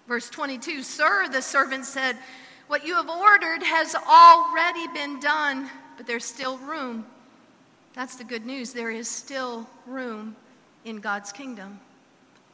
Verse 0.06 0.28
22 0.28 0.82
Sir, 0.82 1.26
the 1.28 1.40
servant 1.40 1.86
said, 1.86 2.18
What 2.66 2.86
you 2.86 2.96
have 2.96 3.08
ordered 3.08 3.62
has 3.62 3.94
already 3.94 4.86
been 4.88 5.20
done, 5.20 5.70
but 5.96 6.06
there's 6.06 6.26
still 6.26 6.58
room. 6.58 7.06
That's 7.94 8.16
the 8.16 8.24
good 8.24 8.44
news. 8.44 8.74
There 8.74 8.90
is 8.90 9.08
still 9.08 9.66
room 9.86 10.36
in 10.84 10.96
God's 10.96 11.32
kingdom. 11.32 11.80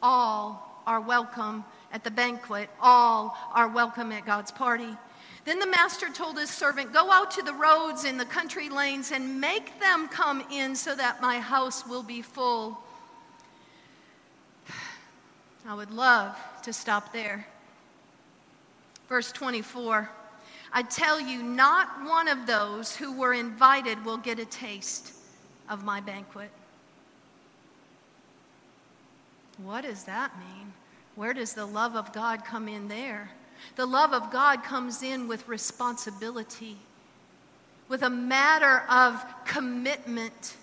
All 0.00 0.82
are 0.86 1.00
welcome 1.00 1.64
at 1.92 2.04
the 2.04 2.10
banquet, 2.10 2.70
all 2.80 3.36
are 3.54 3.68
welcome 3.68 4.12
at 4.12 4.26
God's 4.26 4.50
party. 4.50 4.96
Then 5.44 5.58
the 5.58 5.66
master 5.66 6.08
told 6.10 6.38
his 6.38 6.50
servant, 6.50 6.92
Go 6.92 7.10
out 7.10 7.30
to 7.32 7.42
the 7.42 7.54
roads 7.54 8.04
and 8.04 8.20
the 8.20 8.24
country 8.24 8.68
lanes 8.68 9.10
and 9.10 9.40
make 9.40 9.80
them 9.80 10.08
come 10.08 10.44
in 10.52 10.76
so 10.76 10.94
that 10.94 11.20
my 11.20 11.38
house 11.38 11.86
will 11.86 12.02
be 12.02 12.22
full. 12.22 12.78
I 15.66 15.74
would 15.74 15.90
love 15.90 16.36
to 16.62 16.72
stop 16.72 17.12
there. 17.12 17.46
Verse 19.08 19.32
24 19.32 20.08
I 20.72 20.82
tell 20.82 21.20
you, 21.20 21.42
not 21.42 22.04
one 22.04 22.28
of 22.28 22.46
those 22.46 22.94
who 22.94 23.12
were 23.12 23.34
invited 23.34 24.04
will 24.04 24.18
get 24.18 24.38
a 24.38 24.44
taste 24.44 25.12
of 25.68 25.84
my 25.84 26.00
banquet. 26.00 26.50
What 29.58 29.82
does 29.82 30.04
that 30.04 30.30
mean? 30.38 30.72
Where 31.20 31.34
does 31.34 31.52
the 31.52 31.66
love 31.66 31.96
of 31.96 32.14
God 32.14 32.46
come 32.46 32.66
in 32.66 32.88
there? 32.88 33.30
The 33.76 33.84
love 33.84 34.14
of 34.14 34.30
God 34.30 34.64
comes 34.64 35.02
in 35.02 35.28
with 35.28 35.46
responsibility. 35.48 36.78
with 37.90 38.04
a 38.04 38.08
matter 38.08 38.84
of 38.88 39.22
commitment. 39.44 40.56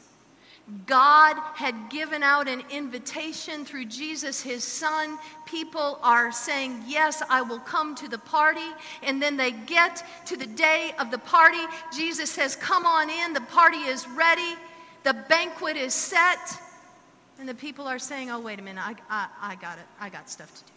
God 0.87 1.37
had 1.53 1.75
given 1.91 2.23
out 2.23 2.47
an 2.47 2.63
invitation 2.71 3.65
through 3.65 3.85
Jesus, 3.85 4.41
his 4.41 4.63
son. 4.63 5.19
People 5.45 5.99
are 6.01 6.31
saying, 6.31 6.83
Yes, 6.87 7.21
I 7.29 7.43
will 7.43 7.59
come 7.59 7.93
to 7.93 8.07
the 8.07 8.17
party. 8.17 8.71
And 9.03 9.21
then 9.21 9.37
they 9.37 9.51
get 9.51 10.03
to 10.25 10.37
the 10.37 10.47
day 10.47 10.91
of 10.97 11.11
the 11.11 11.19
party. 11.19 11.61
Jesus 11.95 12.31
says, 12.31 12.55
Come 12.55 12.83
on 12.83 13.11
in. 13.11 13.33
The 13.33 13.41
party 13.41 13.77
is 13.77 14.07
ready. 14.07 14.55
The 15.03 15.13
banquet 15.13 15.77
is 15.77 15.93
set. 15.93 16.59
And 17.39 17.47
the 17.47 17.53
people 17.53 17.87
are 17.87 17.99
saying, 17.99 18.31
Oh, 18.31 18.39
wait 18.39 18.59
a 18.59 18.61
minute. 18.61 18.81
I, 18.83 18.95
I, 19.09 19.27
I 19.41 19.55
got 19.55 19.77
it. 19.77 19.85
I 19.99 20.09
got 20.09 20.29
stuff 20.29 20.53
to 20.53 20.63
do. 20.63 20.71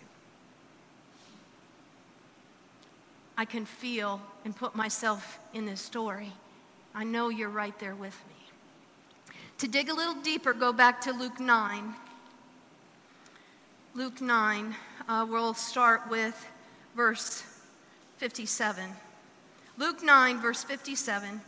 I 3.36 3.46
can 3.46 3.64
feel 3.64 4.20
and 4.44 4.54
put 4.54 4.76
myself 4.76 5.38
in 5.54 5.64
this 5.64 5.80
story. 5.80 6.32
I 6.94 7.04
know 7.04 7.30
you're 7.30 7.48
right 7.48 7.78
there 7.78 7.94
with 7.94 8.16
me. 8.28 9.34
To 9.58 9.68
dig 9.68 9.88
a 9.88 9.94
little 9.94 10.14
deeper, 10.14 10.52
go 10.52 10.72
back 10.72 11.00
to 11.02 11.12
Luke 11.12 11.40
9. 11.40 11.94
Luke 13.94 14.20
9, 14.20 14.74
uh, 15.08 15.26
we'll 15.28 15.54
start 15.54 16.02
with 16.10 16.46
verse 16.94 17.42
57. 18.18 18.90
Luke 19.78 20.02
9, 20.02 20.40
verse 20.40 20.62
57. 20.62 21.40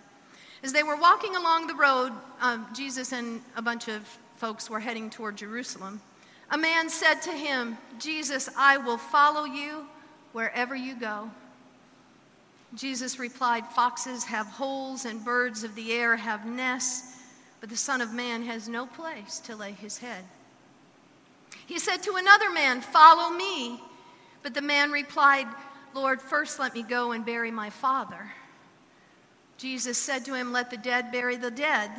As 0.62 0.72
they 0.72 0.82
were 0.82 0.96
walking 0.96 1.36
along 1.36 1.66
the 1.66 1.74
road, 1.74 2.12
um, 2.40 2.66
Jesus 2.74 3.12
and 3.12 3.42
a 3.56 3.62
bunch 3.62 3.88
of 3.88 4.02
folks 4.42 4.68
were 4.68 4.80
heading 4.80 5.08
toward 5.08 5.36
Jerusalem. 5.36 6.02
A 6.50 6.58
man 6.58 6.90
said 6.90 7.22
to 7.22 7.30
him, 7.30 7.78
Jesus, 7.98 8.50
I 8.58 8.76
will 8.76 8.98
follow 8.98 9.44
you 9.44 9.86
wherever 10.32 10.74
you 10.74 10.96
go. 10.96 11.30
Jesus 12.74 13.20
replied, 13.20 13.64
Foxes 13.68 14.24
have 14.24 14.46
holes 14.46 15.04
and 15.04 15.24
birds 15.24 15.62
of 15.62 15.74
the 15.76 15.92
air 15.92 16.16
have 16.16 16.44
nests 16.44 17.12
but 17.62 17.70
the 17.70 17.76
Son 17.76 18.00
of 18.00 18.12
Man 18.12 18.42
has 18.42 18.68
no 18.68 18.86
place 18.86 19.38
to 19.38 19.54
lay 19.54 19.70
his 19.70 19.96
head. 19.96 20.24
He 21.68 21.78
said 21.78 22.02
to 22.02 22.16
another 22.16 22.50
man, 22.50 22.80
Follow 22.80 23.32
me. 23.32 23.80
But 24.42 24.52
the 24.52 24.60
man 24.60 24.90
replied, 24.90 25.46
Lord, 25.94 26.20
first 26.20 26.58
let 26.58 26.74
me 26.74 26.82
go 26.82 27.12
and 27.12 27.24
bury 27.24 27.52
my 27.52 27.70
father. 27.70 28.32
Jesus 29.58 29.96
said 29.96 30.24
to 30.24 30.34
him, 30.34 30.50
Let 30.50 30.70
the 30.70 30.76
dead 30.76 31.12
bury 31.12 31.36
the 31.36 31.52
dead, 31.52 31.92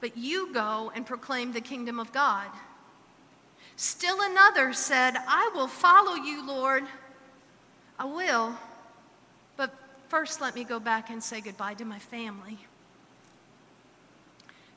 but 0.00 0.16
you 0.16 0.52
go 0.52 0.92
and 0.94 1.06
proclaim 1.06 1.52
the 1.52 1.60
kingdom 1.60 1.98
of 1.98 2.12
God. 2.12 2.48
Still 3.76 4.18
another 4.20 4.72
said, 4.72 5.16
I 5.26 5.50
will 5.54 5.68
follow 5.68 6.14
you, 6.14 6.46
Lord. 6.46 6.84
I 7.98 8.04
will, 8.04 8.54
but 9.56 9.74
first 10.08 10.40
let 10.40 10.54
me 10.54 10.64
go 10.64 10.78
back 10.78 11.10
and 11.10 11.22
say 11.22 11.40
goodbye 11.40 11.74
to 11.74 11.84
my 11.84 11.98
family. 11.98 12.58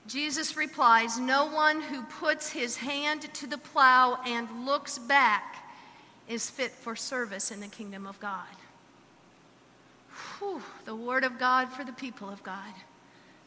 Jesus 0.07 0.57
replies, 0.57 1.19
No 1.19 1.45
one 1.45 1.81
who 1.81 2.01
puts 2.03 2.49
his 2.49 2.77
hand 2.77 3.33
to 3.33 3.47
the 3.47 3.57
plow 3.57 4.19
and 4.25 4.65
looks 4.65 4.97
back 4.97 5.65
is 6.27 6.49
fit 6.49 6.71
for 6.71 6.95
service 6.95 7.51
in 7.51 7.59
the 7.59 7.67
kingdom 7.67 8.07
of 8.07 8.19
God. 8.19 8.45
Whew, 10.39 10.61
the 10.85 10.95
word 10.95 11.23
of 11.23 11.39
God 11.39 11.69
for 11.69 11.83
the 11.83 11.93
people 11.93 12.29
of 12.29 12.41
God. 12.43 12.73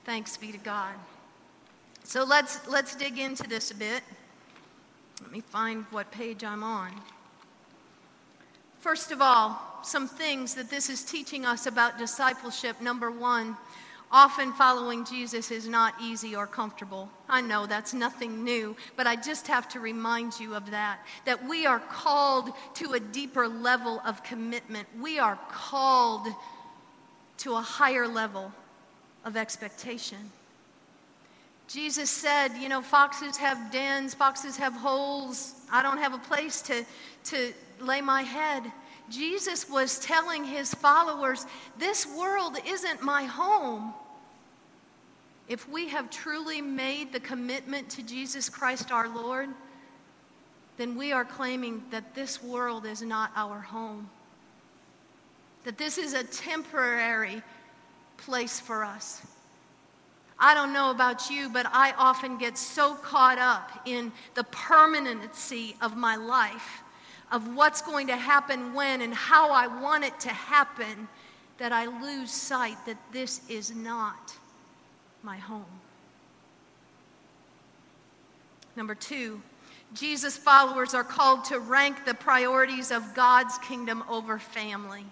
Thanks 0.05 0.37
be 0.37 0.53
to 0.53 0.59
God. 0.59 0.95
So 2.05 2.25
let's, 2.25 2.67
let's 2.69 2.95
dig 2.95 3.19
into 3.19 3.45
this 3.45 3.71
a 3.71 3.75
bit. 3.75 4.03
Let 5.23 5.31
me 5.31 5.41
find 5.41 5.85
what 5.91 6.11
page 6.11 6.45
I'm 6.45 6.63
on. 6.63 6.91
First 8.81 9.13
of 9.13 9.23
all, 9.23 9.61
some 9.83 10.09
things 10.09 10.55
that 10.55 10.69
this 10.69 10.91
is 10.91 11.05
teaching 11.05 11.47
us 11.47 11.67
about 11.67 11.99
discipleship. 11.99 12.81
Number 12.81 13.11
one, 13.11 13.57
Often 14.13 14.53
following 14.53 15.07
Jesus 15.07 15.51
is 15.51 15.67
not 15.67 15.95
easy 15.99 16.37
or 16.37 16.47
comfortable. 16.47 17.09
I 17.31 17.41
know 17.41 17.65
that's 17.65 17.95
nothing 17.95 18.45
new, 18.45 18.77
but 18.95 19.07
I 19.07 19.17
just 19.17 19.47
have 19.47 19.71
to 19.71 19.81
remind 19.81 20.39
you 20.39 20.55
of 20.55 20.71
that. 20.71 20.99
That 21.25 21.49
we 21.49 21.65
are 21.65 21.81
called 21.81 22.51
to 22.75 22.93
a 22.93 23.01
deeper 23.01 23.49
level 23.49 24.03
of 24.05 24.23
commitment. 24.23 24.87
We 25.01 25.19
are 25.19 25.39
called 25.51 26.29
to 27.39 27.55
a 27.55 27.63
higher 27.63 28.07
level 28.07 28.53
of 29.25 29.39
expectation. 29.39 30.31
Jesus 31.69 32.11
said, 32.11 32.49
You 32.59 32.69
know, 32.69 32.83
foxes 32.83 33.37
have 33.37 33.71
dens, 33.71 34.15
foxes 34.15 34.57
have 34.57 34.75
holes. 34.75 35.55
I 35.71 35.83
don't 35.83 35.99
have 35.99 36.15
a 36.15 36.19
place 36.19 36.61
to, 36.63 36.85
to 37.25 37.53
lay 37.81 38.01
my 38.01 38.23
head. 38.23 38.71
Jesus 39.09 39.69
was 39.69 39.99
telling 39.99 40.45
his 40.45 40.75
followers, 40.75 41.47
This 41.79 42.07
world 42.07 42.57
isn't 42.67 43.03
my 43.03 43.25
home. 43.25 43.95
If 45.49 45.69
we 45.69 45.89
have 45.89 46.09
truly 46.11 46.61
made 46.61 47.13
the 47.13 47.21
commitment 47.21 47.91
to 47.91 48.03
Jesus 48.03 48.49
Christ 48.49 48.91
our 48.93 49.09
Lord, 49.09 49.49
then 50.77 50.97
we 50.97 51.13
are 51.13 51.25
claiming 51.25 51.83
that 51.91 52.15
this 52.15 52.43
world 52.43 52.87
is 52.87 53.03
not 53.03 53.31
our 53.37 53.61
home. 53.61 54.09
That 55.65 55.79
this 55.79 55.99
is 55.99 56.15
a 56.15 56.25
temporary 56.25 57.43
place 58.17 58.59
for 58.59 58.85
us. 58.85 59.23
I 60.45 60.55
don't 60.55 60.73
know 60.73 60.91
about 60.91 61.31
you, 61.31 61.49
but 61.49 61.67
I 61.73 61.93
often 61.97 62.37
get 62.37 62.59
so 62.59 62.97
caught 62.97 63.39
up 63.39 63.71
in 63.87 64.11
the 64.35 64.43
permanency 64.43 65.77
of 65.81 65.97
my 65.97 66.17
life, 66.17 66.83
of 67.31 67.55
what's 67.55 67.81
going 67.81 68.09
to 68.09 68.17
happen 68.17 68.75
when 68.75 69.03
and 69.03 69.15
how 69.15 69.53
I 69.53 69.69
want 69.69 70.03
it 70.03 70.19
to 70.19 70.31
happen, 70.31 71.07
that 71.59 71.71
I 71.71 71.87
lose 71.87 72.33
sight 72.33 72.77
that 72.87 72.97
this 73.13 73.41
is 73.49 73.73
not 73.73 74.35
my 75.23 75.37
home. 75.37 75.65
Number 78.75 78.97
two, 78.97 79.41
Jesus' 79.95 80.37
followers 80.37 80.93
are 80.93 81.05
called 81.05 81.45
to 81.47 81.61
rank 81.61 82.05
the 82.05 82.15
priorities 82.15 82.91
of 82.91 83.15
God's 83.15 83.57
kingdom 83.59 84.03
over 84.09 84.41
family. 84.41 85.05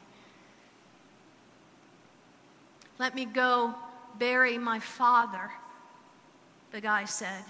Let 2.99 3.15
me 3.15 3.27
go 3.27 3.77
bury 4.19 4.59
my 4.59 4.79
father, 4.79 5.51
the 6.73 6.81
guy 6.81 7.05
said. 7.05 7.45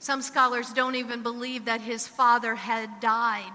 Some 0.00 0.22
scholars 0.22 0.72
don't 0.72 0.94
even 0.94 1.22
believe 1.22 1.64
that 1.64 1.80
his 1.80 2.06
father 2.06 2.54
had 2.54 3.00
died, 3.00 3.52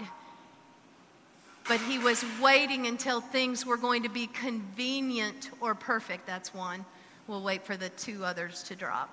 but 1.68 1.80
he 1.82 1.98
was 1.98 2.24
waiting 2.42 2.88
until 2.88 3.22
things 3.22 3.66
were 3.66 3.78
going 3.78 4.04
to 4.04 4.10
be 4.10 4.28
convenient 4.28 5.50
or 5.62 5.74
perfect. 5.74 6.28
That's 6.28 6.54
one. 6.54 6.86
We'll 7.28 7.44
wait 7.44 7.66
for 7.66 7.78
the 7.78 7.90
two 7.90 8.26
others 8.26 8.64
to 8.64 8.76
drop. 8.76 9.10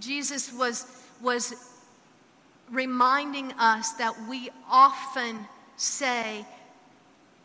Jesus 0.00 0.52
was, 0.52 0.86
was 1.20 1.54
reminding 2.70 3.52
us 3.52 3.92
that 3.92 4.14
we 4.28 4.50
often 4.70 5.38
say, 5.76 6.46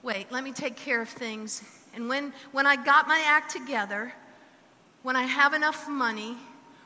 Wait, 0.03 0.29
let 0.31 0.43
me 0.43 0.51
take 0.51 0.75
care 0.75 1.01
of 1.01 1.07
things. 1.07 1.63
And 1.93 2.09
when, 2.09 2.33
when 2.51 2.65
I 2.65 2.75
got 2.75 3.07
my 3.07 3.23
act 3.25 3.51
together, 3.51 4.13
when 5.03 5.15
I 5.15 5.23
have 5.23 5.53
enough 5.53 5.87
money, 5.87 6.37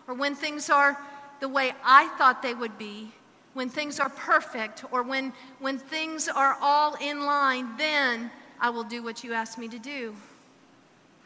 or 0.08 0.13
when 0.13 0.36
things 0.36 0.70
are 0.70 0.98
the 1.39 1.48
way 1.48 1.74
I 1.84 2.08
thought 2.17 2.41
they 2.41 2.54
would 2.54 2.78
be, 2.78 3.12
when 3.54 3.70
things 3.70 4.00
are 4.00 4.10
perfect, 4.10 4.84
or 4.91 5.04
when, 5.04 5.34
when 5.60 5.78
things 5.80 6.28
are 6.28 6.58
all 6.62 6.96
in 6.96 7.26
line, 7.26 7.78
then 7.78 8.30
I 8.60 8.70
will 8.70 8.84
do 8.84 9.02
what 9.02 9.24
you 9.24 9.34
asked 9.34 9.58
me 9.58 9.67
to 9.67 9.80
do. 9.80 10.15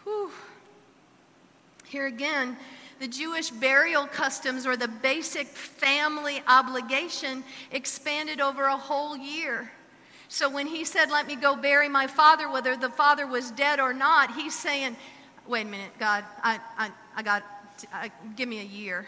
Whew. 0.04 0.32
Here 1.86 2.08
again, 2.08 2.58
the 3.00 3.08
Jewish 3.08 3.50
burial 3.50 4.06
customs 4.06 4.65
or 4.65 4.78
the 4.78 4.88
basic 4.88 5.48
family 5.48 6.41
obligation 6.48 7.44
expanded 7.72 8.39
over 8.39 8.65
a 8.65 8.78
whole 8.78 9.17
year. 9.17 9.72
So 10.32 10.50
when 10.50 10.65
he 10.65 10.86
said, 10.86 11.12
Let 11.12 11.28
me 11.28 11.36
go 11.36 11.58
bury 11.58 11.89
my 11.89 12.08
father, 12.08 12.50
whether 12.50 12.78
the 12.78 12.89
father 12.89 13.28
was 13.28 13.52
dead 13.52 13.82
or 13.82 13.94
not, 13.94 14.34
he's 14.34 14.58
saying, 14.58 14.96
Wait 15.46 15.67
a 15.67 15.70
minute, 15.70 15.91
God, 16.00 16.24
I, 16.41 16.58
I, 16.78 16.89
I 17.17 17.22
got, 17.22 17.44
I, 17.91 18.10
give 18.38 18.48
me 18.48 18.62
a 18.62 18.63
year. 18.63 19.06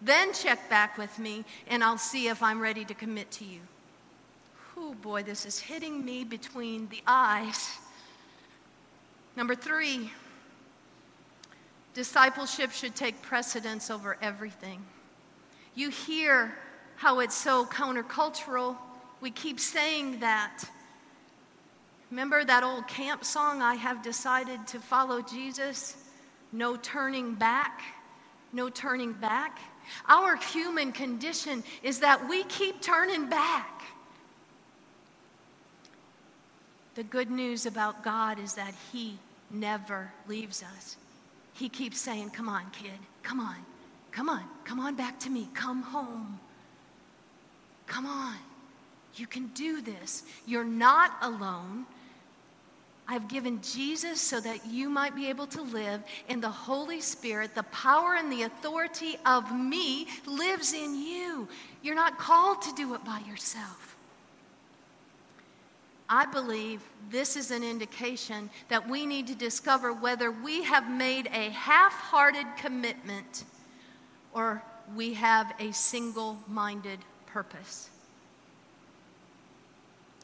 Then 0.00 0.32
check 0.32 0.70
back 0.70 0.98
with 0.98 1.18
me, 1.18 1.44
and 1.66 1.82
I'll 1.82 1.98
see 1.98 2.28
if 2.28 2.44
I'm 2.44 2.60
ready 2.60 2.84
to 2.84 2.94
commit 2.94 3.28
to 3.32 3.44
you. 3.44 3.58
Oh 4.76 4.94
boy, 5.02 5.24
this 5.24 5.46
is 5.46 5.58
hitting 5.58 6.04
me 6.04 6.22
between 6.22 6.88
the 6.90 7.02
eyes. 7.08 7.76
Number 9.36 9.56
three, 9.56 10.12
discipleship 11.92 12.70
should 12.70 12.94
take 12.94 13.20
precedence 13.20 13.90
over 13.90 14.16
everything. 14.22 14.80
You 15.74 15.88
hear 15.88 16.56
how 16.94 17.18
it's 17.18 17.34
so 17.34 17.64
countercultural. 17.64 18.76
We 19.22 19.30
keep 19.30 19.60
saying 19.60 20.18
that. 20.18 20.64
Remember 22.10 22.44
that 22.44 22.64
old 22.64 22.88
camp 22.88 23.24
song, 23.24 23.62
I 23.62 23.76
have 23.76 24.02
decided 24.02 24.66
to 24.66 24.80
follow 24.80 25.22
Jesus? 25.22 25.96
No 26.52 26.76
turning 26.76 27.34
back. 27.34 27.80
No 28.52 28.68
turning 28.68 29.12
back. 29.14 29.60
Our 30.08 30.36
human 30.36 30.92
condition 30.92 31.62
is 31.82 32.00
that 32.00 32.28
we 32.28 32.42
keep 32.44 32.82
turning 32.82 33.28
back. 33.28 33.82
The 36.96 37.04
good 37.04 37.30
news 37.30 37.64
about 37.64 38.02
God 38.02 38.38
is 38.38 38.54
that 38.54 38.74
He 38.92 39.18
never 39.50 40.12
leaves 40.28 40.62
us. 40.62 40.96
He 41.54 41.68
keeps 41.68 41.98
saying, 41.98 42.30
Come 42.30 42.48
on, 42.48 42.70
kid, 42.72 42.98
come 43.22 43.40
on, 43.40 43.56
come 44.10 44.28
on, 44.28 44.42
come 44.64 44.80
on 44.80 44.96
back 44.96 45.18
to 45.20 45.30
me, 45.30 45.48
come 45.54 45.82
home. 45.82 46.38
Come 47.86 48.06
on, 48.06 48.36
you 49.16 49.26
can 49.26 49.48
do 49.48 49.80
this. 49.82 50.22
You're 50.46 50.64
not 50.64 51.16
alone. 51.22 51.86
I've 53.08 53.28
given 53.28 53.60
Jesus 53.62 54.20
so 54.20 54.40
that 54.40 54.66
you 54.66 54.88
might 54.88 55.14
be 55.14 55.28
able 55.28 55.46
to 55.48 55.62
live 55.62 56.02
in 56.28 56.40
the 56.40 56.48
Holy 56.48 57.00
Spirit. 57.00 57.54
The 57.54 57.64
power 57.64 58.14
and 58.14 58.32
the 58.32 58.44
authority 58.44 59.16
of 59.26 59.54
me 59.54 60.06
lives 60.26 60.72
in 60.72 60.94
you. 60.94 61.48
You're 61.82 61.94
not 61.94 62.18
called 62.18 62.62
to 62.62 62.72
do 62.74 62.94
it 62.94 63.04
by 63.04 63.20
yourself. 63.28 63.96
I 66.08 66.26
believe 66.26 66.82
this 67.10 67.36
is 67.36 67.50
an 67.50 67.64
indication 67.64 68.50
that 68.68 68.88
we 68.88 69.06
need 69.06 69.26
to 69.28 69.34
discover 69.34 69.92
whether 69.92 70.30
we 70.30 70.62
have 70.62 70.90
made 70.90 71.26
a 71.28 71.50
half 71.50 71.92
hearted 71.92 72.46
commitment 72.58 73.44
or 74.32 74.62
we 74.94 75.14
have 75.14 75.54
a 75.58 75.72
single 75.72 76.38
minded 76.48 76.98
purpose. 77.26 77.88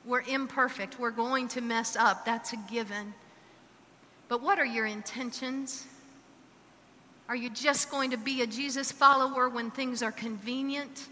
We're 0.08 0.22
imperfect. 0.22 0.98
We're 0.98 1.10
going 1.10 1.48
to 1.48 1.60
mess 1.60 1.94
up. 1.94 2.24
That's 2.24 2.54
a 2.54 2.56
given. 2.56 3.12
But 4.28 4.42
what 4.42 4.58
are 4.58 4.64
your 4.64 4.86
intentions? 4.86 5.86
Are 7.28 7.36
you 7.36 7.50
just 7.50 7.90
going 7.90 8.12
to 8.12 8.16
be 8.16 8.40
a 8.40 8.46
Jesus 8.46 8.90
follower 8.90 9.50
when 9.50 9.70
things 9.70 10.02
are 10.02 10.10
convenient? 10.10 11.08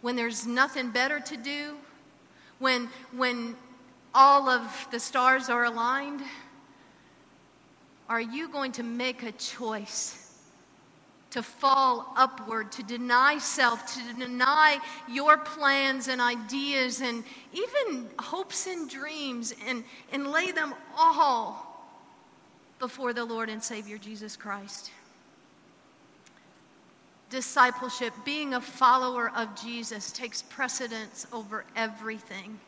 When 0.00 0.16
there's 0.16 0.44
nothing 0.44 0.90
better 0.90 1.20
to 1.20 1.36
do? 1.36 1.76
When, 2.58 2.88
when 3.12 3.54
all 4.12 4.48
of 4.48 4.88
the 4.90 4.98
stars 4.98 5.48
are 5.48 5.64
aligned? 5.64 6.20
Are 8.08 8.20
you 8.20 8.48
going 8.48 8.72
to 8.72 8.82
make 8.82 9.22
a 9.22 9.30
choice 9.32 10.25
to 11.30 11.42
fall 11.42 12.12
upward, 12.16 12.72
to 12.72 12.82
deny 12.82 13.38
self, 13.38 13.94
to 13.94 14.14
deny 14.14 14.78
your 15.08 15.38
plans 15.38 16.08
and 16.08 16.20
ideas 16.20 17.00
and 17.00 17.24
even 17.52 18.08
hopes 18.18 18.66
and 18.66 18.88
dreams 18.88 19.54
and, 19.66 19.84
and 20.12 20.28
lay 20.28 20.52
them 20.52 20.74
all 20.96 21.66
before 22.78 23.12
the 23.12 23.24
Lord 23.24 23.48
and 23.48 23.62
Savior 23.62 23.98
Jesus 23.98 24.36
Christ. 24.36 24.90
Discipleship, 27.28 28.12
being 28.24 28.54
a 28.54 28.60
follower 28.60 29.32
of 29.34 29.60
Jesus, 29.60 30.12
takes 30.12 30.42
precedence 30.42 31.26
over 31.32 31.64
everything. 31.74 32.58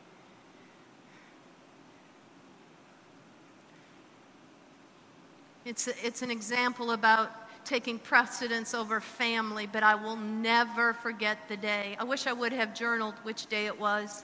It's, 5.65 5.87
it's 6.03 6.21
an 6.21 6.31
example 6.31 6.91
about 6.91 7.31
taking 7.69 7.99
precedence 7.99 8.73
over 8.73 8.99
family, 8.99 9.67
but 9.71 9.83
I 9.83 9.93
will 9.93 10.15
never 10.15 10.93
forget 10.93 11.37
the 11.47 11.55
day. 11.55 11.95
I 11.99 12.03
wish 12.03 12.25
I 12.25 12.33
would 12.33 12.51
have 12.51 12.73
journaled 12.73 13.13
which 13.21 13.45
day 13.45 13.67
it 13.67 13.79
was. 13.79 14.23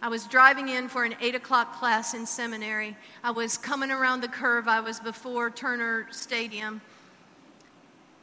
I 0.00 0.08
was 0.08 0.26
driving 0.28 0.68
in 0.68 0.88
for 0.88 1.02
an 1.02 1.16
8 1.20 1.34
o'clock 1.34 1.76
class 1.80 2.14
in 2.14 2.24
seminary. 2.24 2.96
I 3.24 3.32
was 3.32 3.58
coming 3.58 3.90
around 3.90 4.20
the 4.20 4.28
curve. 4.28 4.68
I 4.68 4.78
was 4.78 5.00
before 5.00 5.50
Turner 5.50 6.06
Stadium. 6.12 6.80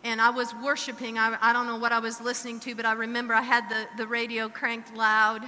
And 0.06 0.22
I 0.22 0.30
was 0.30 0.56
worshiping. 0.64 1.18
I, 1.18 1.38
I 1.42 1.52
don't 1.52 1.68
know 1.68 1.78
what 1.78 1.92
I 1.92 2.00
was 2.00 2.22
listening 2.22 2.62
to, 2.62 2.76
but 2.76 2.86
I 2.86 2.94
remember 2.94 3.34
I 3.34 3.42
had 3.42 3.68
the, 3.68 3.88
the 3.98 4.08
radio 4.08 4.48
cranked 4.48 4.96
loud. 4.96 5.44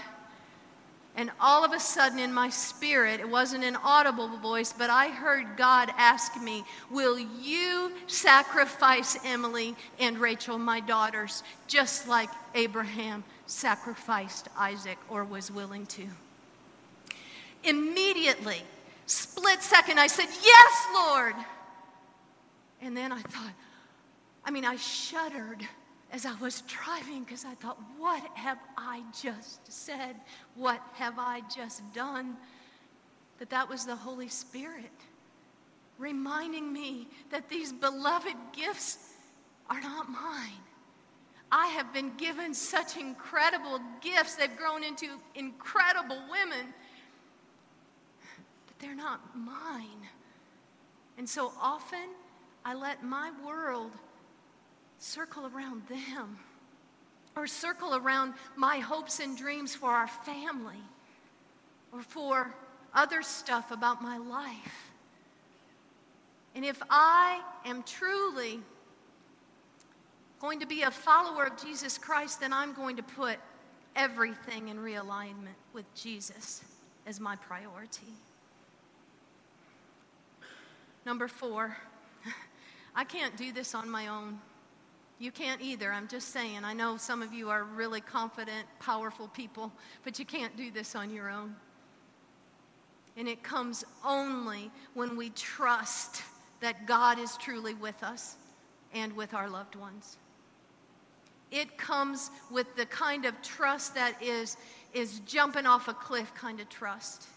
And 1.19 1.31
all 1.37 1.65
of 1.65 1.73
a 1.73 1.81
sudden, 1.81 2.17
in 2.17 2.33
my 2.33 2.47
spirit, 2.47 3.19
it 3.19 3.27
wasn't 3.27 3.65
an 3.65 3.75
audible 3.83 4.29
voice, 4.37 4.71
but 4.71 4.89
I 4.89 5.09
heard 5.09 5.57
God 5.57 5.91
ask 5.97 6.41
me, 6.41 6.63
Will 6.89 7.19
you 7.19 7.91
sacrifice 8.07 9.17
Emily 9.25 9.75
and 9.99 10.17
Rachel, 10.17 10.57
my 10.57 10.79
daughters, 10.79 11.43
just 11.67 12.07
like 12.07 12.29
Abraham 12.55 13.25
sacrificed 13.47 14.47
Isaac 14.57 14.97
or 15.09 15.25
was 15.25 15.51
willing 15.51 15.85
to? 15.87 16.07
Immediately, 17.65 18.61
split 19.05 19.61
second, 19.61 19.99
I 19.99 20.07
said, 20.07 20.29
Yes, 20.41 20.87
Lord. 20.93 21.35
And 22.81 22.95
then 22.95 23.11
I 23.11 23.19
thought, 23.19 23.51
I 24.45 24.51
mean, 24.51 24.63
I 24.63 24.77
shuddered 24.77 25.67
as 26.11 26.25
I 26.25 26.33
was 26.39 26.61
driving 26.61 27.23
because 27.23 27.45
I 27.45 27.53
thought, 27.55 27.77
what 27.97 28.23
have 28.35 28.57
I 28.77 29.03
just 29.21 29.71
said? 29.71 30.15
What 30.55 30.81
have 30.93 31.19
I 31.19 31.41
just 31.55 31.81
done? 31.93 32.35
But 33.37 33.49
that 33.51 33.69
was 33.69 33.85
the 33.85 33.95
Holy 33.95 34.27
Spirit 34.27 34.91
reminding 35.99 36.71
me 36.71 37.07
that 37.29 37.49
these 37.49 37.71
beloved 37.71 38.35
gifts 38.53 39.13
are 39.69 39.81
not 39.81 40.09
mine. 40.09 40.63
I 41.51 41.67
have 41.67 41.93
been 41.93 42.11
given 42.17 42.53
such 42.53 42.97
incredible 42.97 43.79
gifts. 44.01 44.35
They've 44.35 44.55
grown 44.55 44.83
into 44.83 45.07
incredible 45.35 46.19
women, 46.31 46.73
but 48.67 48.79
they're 48.79 48.95
not 48.95 49.35
mine. 49.35 50.07
And 51.17 51.27
so 51.27 51.51
often 51.61 52.09
I 52.63 52.75
let 52.75 53.03
my 53.03 53.31
world 53.45 53.91
circle 54.99 55.49
around 55.53 55.81
them 55.87 56.37
or 57.35 57.47
circle 57.47 57.95
around 57.95 58.33
my 58.55 58.77
hopes 58.77 59.19
and 59.19 59.37
dreams 59.37 59.73
for 59.73 59.89
our 59.89 60.07
family 60.07 60.81
or 61.91 62.01
for 62.01 62.53
other 62.93 63.21
stuff 63.21 63.71
about 63.71 64.01
my 64.01 64.17
life. 64.17 64.91
And 66.55 66.65
if 66.65 66.81
I 66.89 67.41
am 67.65 67.83
truly 67.83 68.59
going 70.39 70.59
to 70.59 70.65
be 70.65 70.83
a 70.83 70.91
follower 70.91 71.45
of 71.45 71.61
Jesus 71.61 71.97
Christ, 71.97 72.41
then 72.41 72.53
I'm 72.53 72.73
going 72.73 72.95
to 72.97 73.03
put 73.03 73.37
everything 73.95 74.69
in 74.69 74.77
realignment 74.77 75.55
with 75.73 75.85
Jesus 75.95 76.61
as 77.05 77.19
my 77.19 77.35
priority. 77.35 78.13
Number 81.05 81.27
four, 81.27 81.75
I 82.95 83.03
can't 83.03 83.35
do 83.37 83.51
this 83.51 83.73
on 83.73 83.89
my 83.89 84.07
own. 84.07 84.39
You 85.19 85.31
can't 85.31 85.61
either. 85.61 85.91
I'm 85.91 86.07
just 86.07 86.29
saying. 86.29 86.63
I 86.63 86.73
know 86.73 86.95
some 86.95 87.21
of 87.21 87.33
you 87.33 87.49
are 87.49 87.65
really 87.65 87.99
confident, 87.99 88.65
powerful 88.79 89.27
people, 89.27 89.71
but 90.03 90.17
you 90.17 90.25
can't 90.25 90.55
do 90.55 90.71
this 90.71 90.95
on 90.95 91.11
your 91.13 91.29
own. 91.29 91.55
And 93.17 93.27
it 93.27 93.43
comes 93.43 93.83
only 94.05 94.71
when 94.93 95.17
we 95.17 95.29
trust 95.31 96.23
that 96.61 96.87
God 96.87 97.19
is 97.19 97.35
truly 97.35 97.73
with 97.73 98.01
us 98.01 98.37
and 98.93 99.13
with 99.13 99.33
our 99.33 99.49
loved 99.49 99.75
ones. 99.75 100.17
It 101.51 101.77
comes 101.77 102.31
with 102.49 102.73
the 102.77 102.85
kind 102.85 103.25
of 103.25 103.41
trust 103.41 103.95
that 103.95 104.21
is, 104.21 104.55
is 104.93 105.19
jumping 105.25 105.65
off 105.65 105.89
a 105.89 105.93
cliff 105.93 106.33
kind 106.33 106.61
of 106.61 106.69
trust. 106.69 107.27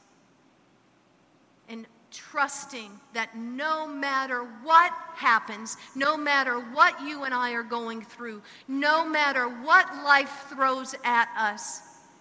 And 1.69 1.87
trusting 2.13 2.91
that 3.15 3.37
no 3.37 3.87
matter 3.87 4.45
what 4.63 4.93
happens, 5.15 5.77
no 5.95 6.17
matter 6.17 6.59
what 6.59 7.01
you 7.03 7.25
and 7.25 7.35
I 7.35 7.53
are 7.53 7.63
going 7.63 8.03
through, 8.03 8.43
no 8.69 9.05
matter 9.05 9.49
what 9.49 9.87
life 10.05 10.47
throws 10.49 10.95
at 11.05 11.29
us, 11.37 11.81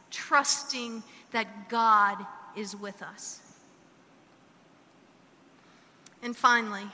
trusting 0.09 1.03
that 1.31 1.69
God 1.69 2.25
is 2.55 2.75
with 2.75 3.01
us. 3.01 3.39
And 6.23 6.35
finally, 6.35 6.85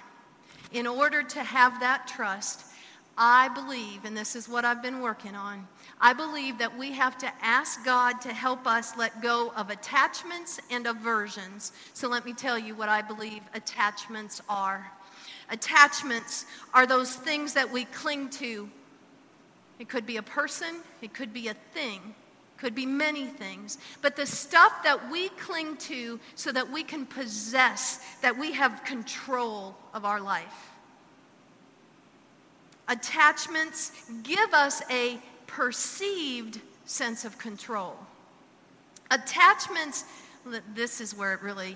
in 0.71 0.87
order 0.87 1.23
to 1.23 1.43
have 1.43 1.79
that 1.79 2.07
trust, 2.07 2.66
I 3.17 3.49
believe, 3.49 4.05
and 4.05 4.15
this 4.15 4.35
is 4.35 4.47
what 4.47 4.63
I've 4.63 4.83
been 4.83 5.01
working 5.01 5.33
on, 5.33 5.67
I 5.99 6.13
believe 6.13 6.59
that 6.59 6.77
we 6.77 6.91
have 6.91 7.17
to 7.17 7.33
ask 7.41 7.83
God 7.83 8.21
to 8.21 8.29
help 8.29 8.67
us 8.67 8.95
let 8.95 9.21
go 9.21 9.51
of 9.55 9.71
attachments 9.71 10.59
and 10.69 10.85
aversions. 10.85 11.71
So 11.93 12.07
let 12.07 12.25
me 12.25 12.33
tell 12.33 12.59
you 12.59 12.75
what 12.75 12.89
I 12.89 13.01
believe 13.01 13.41
attachments 13.55 14.41
are. 14.47 14.91
Attachments 15.49 16.45
are 16.73 16.85
those 16.85 17.15
things 17.15 17.53
that 17.53 17.71
we 17.71 17.85
cling 17.85 18.29
to. 18.31 18.69
It 19.79 19.89
could 19.89 20.05
be 20.05 20.17
a 20.17 20.23
person, 20.23 20.75
it 21.01 21.13
could 21.13 21.33
be 21.33 21.47
a 21.47 21.55
thing, 21.73 22.13
could 22.57 22.75
be 22.75 22.85
many 22.85 23.25
things. 23.25 23.79
But 24.01 24.15
the 24.15 24.25
stuff 24.25 24.83
that 24.83 25.11
we 25.11 25.29
cling 25.29 25.77
to 25.77 26.19
so 26.35 26.51
that 26.51 26.71
we 26.71 26.83
can 26.83 27.05
possess, 27.07 27.99
that 28.21 28.37
we 28.37 28.51
have 28.53 28.83
control 28.83 29.75
of 29.93 30.05
our 30.05 30.21
life. 30.21 30.76
Attachments 32.87 33.91
give 34.23 34.53
us 34.53 34.81
a 34.89 35.19
perceived 35.45 36.61
sense 36.85 37.25
of 37.25 37.37
control. 37.37 37.95
Attachments, 39.11 40.05
this 40.73 41.01
is 41.01 41.15
where 41.15 41.33
it 41.33 41.41
really, 41.41 41.75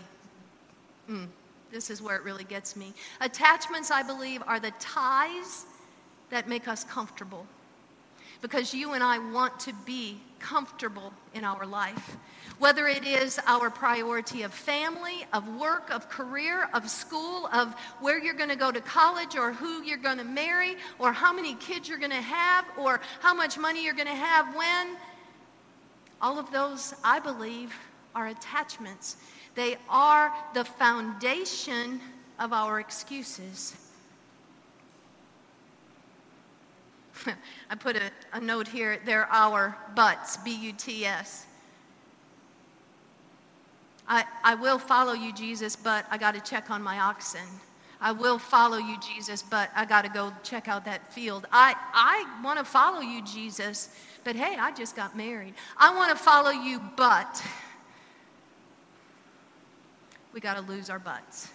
mm, 1.10 1.28
this 1.71 1.89
is 1.89 2.02
where 2.02 2.15
it 2.15 2.24
really 2.24 2.43
gets 2.43 2.76
me. 2.76 2.93
Attachments, 3.19 3.91
I 3.91 4.04
believe, 4.04 4.41
are 4.47 4.60
the 4.60 4.71
ties 4.80 5.65
that 6.30 6.47
make 6.47 6.67
us 6.67 6.84
comfortable. 6.84 7.45
Because 8.42 8.74
you 8.74 8.94
and 8.94 9.04
I 9.04 9.20
want 9.32 9.60
to 9.62 9.74
be 9.86 10.20
comfortable 10.40 11.14
in 11.34 11.44
our 11.44 11.66
life. 11.66 12.18
Whether 12.60 12.88
it 12.88 13.06
is 13.06 13.40
our 13.48 13.70
priority 13.70 14.42
of 14.44 14.54
family, 14.54 15.26
of 15.34 15.48
work, 15.58 15.90
of 15.92 16.10
career, 16.10 16.70
of 16.74 16.90
school, 16.90 17.48
of 17.54 17.74
where 18.00 18.20
you're 18.20 18.34
going 18.34 18.50
to 18.50 18.56
go 18.56 18.72
to 18.72 18.82
college, 18.82 19.36
or 19.36 19.54
who 19.54 19.84
you're 19.84 19.98
going 19.98 20.18
to 20.18 20.24
marry, 20.24 20.76
or 21.00 21.12
how 21.12 21.32
many 21.34 21.56
kids 21.56 21.88
you're 21.88 21.98
going 21.98 22.12
to 22.12 22.18
have, 22.18 22.66
or 22.78 23.02
how 23.20 23.34
much 23.34 23.58
money 23.58 23.84
you're 23.84 23.94
going 23.94 24.08
to 24.08 24.14
have 24.14 24.56
when, 24.56 24.96
all 26.22 26.38
of 26.38 26.52
those, 26.52 26.94
I 27.04 27.20
believe, 27.20 27.74
are 28.14 28.28
attachments. 28.28 29.18
They 29.56 29.78
are 29.90 30.32
the 30.54 30.66
foundation 30.66 32.00
of 32.40 32.54
our 32.54 32.80
excuses. 32.80 33.76
I 37.70 37.76
put 37.76 37.96
a, 37.96 38.12
a, 38.34 38.40
note 38.40 38.68
here. 38.68 39.00
They're 39.06 39.28
our 39.28 39.78
butts, 39.96 40.38
B 40.38 40.56
U 40.56 40.74
T 40.74 41.06
S. 41.06 41.46
I, 44.08 44.26
I 44.44 44.56
will 44.56 44.80
follow 44.80 45.14
you, 45.14 45.34
Jesus, 45.34 45.76
but 45.76 46.06
I 46.10 46.18
got 46.18 46.34
to 46.34 46.42
check 46.42 46.70
on 46.70 46.82
my 46.82 47.00
oxen. 47.00 47.48
I 48.02 48.12
will 48.12 48.40
follow 48.40 48.78
you, 48.78 48.98
Jesus, 49.00 49.44
but 49.44 49.70
I 49.76 49.86
got 49.86 50.04
to 50.04 50.10
go 50.10 50.34
check 50.44 50.68
out 50.68 50.84
that 50.86 51.14
field. 51.14 51.48
I, 51.52 51.76
I 51.94 52.26
want 52.44 52.58
to 52.58 52.66
follow 52.66 53.00
you, 53.00 53.24
Jesus, 53.24 53.96
but 54.24 54.36
hey, 54.36 54.58
I 54.60 54.72
just 54.72 54.96
got 54.96 55.16
married. 55.16 55.54
I 55.78 55.96
want 55.96 56.10
to 56.10 56.22
follow 56.22 56.50
you, 56.50 56.82
but 56.98 57.44
we 60.34 60.40
got 60.40 60.56
to 60.56 60.62
lose 60.62 60.90
our 60.90 61.00
butts. 61.00 61.50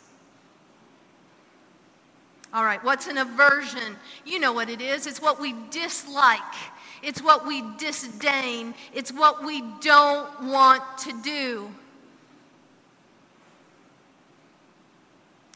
All 2.56 2.64
right, 2.64 2.82
what's 2.82 3.06
an 3.06 3.18
aversion? 3.18 3.96
You 4.24 4.40
know 4.40 4.54
what 4.54 4.70
it 4.70 4.80
is. 4.80 5.06
It's 5.06 5.20
what 5.20 5.38
we 5.38 5.54
dislike, 5.70 6.40
it's 7.02 7.22
what 7.22 7.46
we 7.46 7.62
disdain, 7.76 8.72
it's 8.94 9.12
what 9.12 9.44
we 9.44 9.62
don't 9.82 10.44
want 10.44 10.82
to 11.00 11.12
do. 11.22 11.68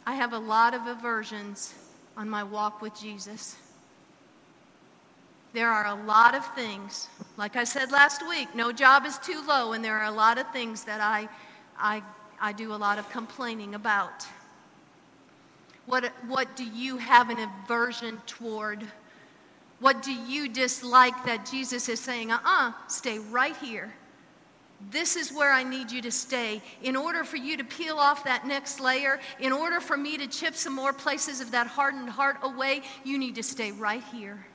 I 0.06 0.12
have 0.12 0.34
a 0.34 0.38
lot 0.38 0.74
of 0.74 0.86
aversions 0.88 1.72
on 2.18 2.28
my 2.28 2.42
walk 2.42 2.82
with 2.82 2.94
Jesus. 3.00 3.56
There 5.54 5.70
are 5.70 5.86
a 5.86 6.04
lot 6.04 6.34
of 6.34 6.44
things, 6.54 7.08
like 7.38 7.56
I 7.56 7.64
said 7.64 7.90
last 7.90 8.28
week, 8.28 8.54
no 8.54 8.72
job 8.72 9.06
is 9.06 9.16
too 9.16 9.42
low, 9.48 9.72
and 9.72 9.82
there 9.82 9.96
are 9.96 10.04
a 10.04 10.14
lot 10.14 10.36
of 10.36 10.52
things 10.52 10.84
that 10.84 11.00
I, 11.00 11.30
I, 11.78 12.02
I 12.42 12.52
do 12.52 12.74
a 12.74 12.76
lot 12.76 12.98
of 12.98 13.08
complaining 13.08 13.74
about. 13.74 14.26
What, 15.90 16.12
what 16.28 16.54
do 16.54 16.64
you 16.64 16.98
have 16.98 17.30
an 17.30 17.38
aversion 17.40 18.22
toward? 18.24 18.86
What 19.80 20.02
do 20.02 20.12
you 20.12 20.48
dislike 20.48 21.24
that 21.24 21.50
Jesus 21.50 21.88
is 21.88 21.98
saying, 21.98 22.30
uh 22.30 22.36
uh-uh, 22.36 22.68
uh, 22.68 22.72
stay 22.86 23.18
right 23.18 23.56
here? 23.56 23.92
This 24.92 25.16
is 25.16 25.32
where 25.32 25.52
I 25.52 25.64
need 25.64 25.90
you 25.90 26.00
to 26.02 26.12
stay. 26.12 26.62
In 26.84 26.94
order 26.94 27.24
for 27.24 27.38
you 27.38 27.56
to 27.56 27.64
peel 27.64 27.98
off 27.98 28.22
that 28.22 28.46
next 28.46 28.78
layer, 28.78 29.18
in 29.40 29.50
order 29.50 29.80
for 29.80 29.96
me 29.96 30.16
to 30.16 30.28
chip 30.28 30.54
some 30.54 30.76
more 30.76 30.92
places 30.92 31.40
of 31.40 31.50
that 31.50 31.66
hardened 31.66 32.08
heart 32.08 32.36
away, 32.44 32.82
you 33.02 33.18
need 33.18 33.34
to 33.34 33.42
stay 33.42 33.72
right 33.72 34.04
here. 34.12 34.46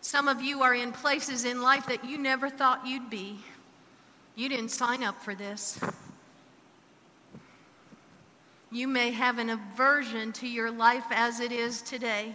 Some 0.00 0.26
of 0.26 0.42
you 0.42 0.62
are 0.62 0.74
in 0.74 0.90
places 0.90 1.44
in 1.44 1.62
life 1.62 1.86
that 1.86 2.04
you 2.04 2.18
never 2.18 2.50
thought 2.50 2.84
you'd 2.84 3.10
be. 3.10 3.38
You 4.34 4.48
didn't 4.48 4.70
sign 4.70 5.04
up 5.04 5.22
for 5.22 5.36
this. 5.36 5.78
You 8.74 8.88
may 8.88 9.12
have 9.12 9.38
an 9.38 9.50
aversion 9.50 10.32
to 10.32 10.48
your 10.48 10.68
life 10.68 11.04
as 11.12 11.38
it 11.38 11.52
is 11.52 11.80
today. 11.80 12.34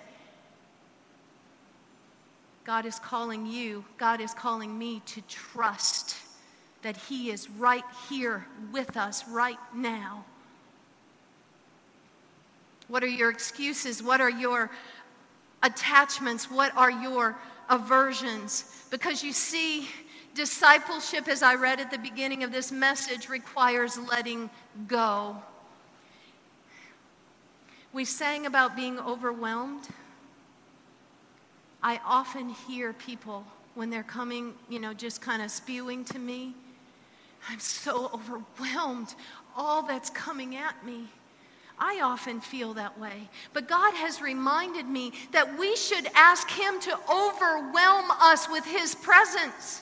God 2.64 2.86
is 2.86 2.98
calling 2.98 3.46
you, 3.46 3.84
God 3.98 4.22
is 4.22 4.34
calling 4.34 4.80
me 4.80 5.02
to 5.08 5.22
trust 5.24 6.16
that 6.82 6.96
He 6.96 7.30
is 7.30 7.50
right 7.50 7.84
here 8.10 8.46
with 8.72 8.96
us 8.96 9.28
right 9.28 9.58
now. 9.76 10.24
What 12.88 13.04
are 13.04 13.08
your 13.08 13.32
excuses? 13.32 14.02
What 14.02 14.22
are 14.22 14.30
your 14.30 14.72
attachments? 15.62 16.50
What 16.50 16.74
are 16.78 16.90
your 16.90 17.38
aversions? 17.68 18.86
Because 18.90 19.22
you 19.26 19.34
see, 19.34 19.90
discipleship, 20.36 21.28
as 21.28 21.44
I 21.44 21.56
read 21.56 21.82
at 21.82 21.92
the 21.92 21.98
beginning 21.98 22.44
of 22.46 22.54
this 22.54 22.72
message, 22.72 23.28
requires 23.28 23.98
letting 23.98 24.50
go. 24.88 25.36
We 27.92 28.06
sang 28.06 28.46
about 28.46 28.76
being 28.76 29.00
overwhelmed. 29.00 29.88
I 31.82 32.00
often 32.06 32.50
hear 32.50 32.94
people 32.94 33.46
when 33.74 33.90
they're 33.90 34.04
coming, 34.04 34.54
you 34.70 34.80
know, 34.80 34.94
just 34.94 35.22
kind 35.22 35.42
of 35.42 35.50
spewing 35.50 36.04
to 36.06 36.20
me. 36.20 36.54
I'm 37.50 37.60
so 37.60 38.12
overwhelmed, 38.14 39.16
all 39.56 39.82
that's 39.84 40.10
coming 40.10 40.56
at 40.56 40.86
me. 40.86 41.08
I 41.80 42.02
often 42.02 42.42
feel 42.42 42.74
that 42.74 43.00
way. 43.00 43.30
But 43.54 43.70
God 43.70 43.94
has 43.94 44.22
reminded 44.22 44.86
me 44.86 45.14
that 45.32 45.58
we 45.58 45.76
should 45.78 46.08
ask 46.14 46.50
Him 46.50 46.80
to 46.82 47.00
overwhelm 47.10 48.12
us 48.20 48.50
with 48.50 48.66
His 48.66 48.96
presence. 48.96 49.82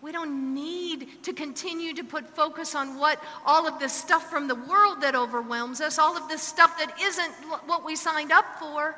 We 0.00 0.12
don't 0.12 0.54
need 0.54 1.24
to 1.24 1.32
continue 1.32 1.92
to 1.94 2.04
put 2.04 2.28
focus 2.36 2.74
on 2.74 2.98
what 2.98 3.22
all 3.44 3.66
of 3.66 3.80
this 3.80 3.92
stuff 3.92 4.30
from 4.30 4.46
the 4.46 4.54
world 4.54 5.00
that 5.00 5.16
overwhelms 5.16 5.80
us, 5.80 5.98
all 5.98 6.16
of 6.16 6.28
this 6.28 6.42
stuff 6.42 6.78
that 6.78 6.94
isn't 7.00 7.32
what 7.66 7.84
we 7.84 7.96
signed 7.96 8.30
up 8.30 8.44
for. 8.60 8.96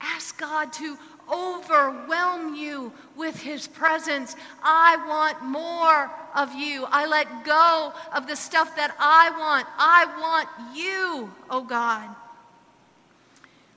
Ask 0.00 0.38
God 0.38 0.72
to 0.74 0.96
overwhelm 1.30 2.54
you 2.54 2.92
with 3.16 3.38
His 3.38 3.68
presence. 3.68 4.34
I 4.62 4.96
want 5.06 5.44
more 5.44 6.10
of 6.34 6.54
you. 6.54 6.86
I 6.88 7.06
let 7.06 7.44
go 7.44 7.92
of 8.14 8.26
the 8.26 8.36
stuff 8.36 8.76
that 8.76 8.94
I 8.98 9.30
want. 9.38 9.66
I 9.76 10.06
want 10.20 10.76
you, 10.76 11.30
oh 11.50 11.62
God. 11.62 12.08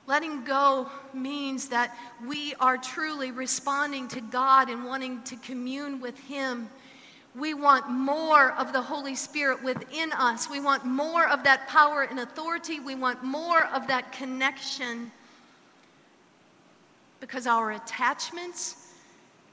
Letting 0.06 0.44
go 0.44 0.90
means 1.14 1.68
that 1.68 1.96
we 2.26 2.54
are 2.56 2.76
truly 2.76 3.30
responding 3.30 4.08
to 4.08 4.20
God 4.20 4.68
and 4.68 4.84
wanting 4.84 5.22
to 5.22 5.36
commune 5.36 6.00
with 6.00 6.18
Him. 6.18 6.68
We 7.34 7.54
want 7.54 7.88
more 7.88 8.52
of 8.52 8.72
the 8.72 8.82
Holy 8.82 9.14
Spirit 9.14 9.62
within 9.62 10.12
us. 10.12 10.50
We 10.50 10.60
want 10.60 10.84
more 10.84 11.28
of 11.28 11.44
that 11.44 11.68
power 11.68 12.02
and 12.02 12.18
authority. 12.18 12.80
We 12.80 12.94
want 12.94 13.22
more 13.22 13.64
of 13.66 13.86
that 13.86 14.12
connection. 14.12 15.10
Because 17.20 17.46
our 17.46 17.72
attachments, 17.72 18.92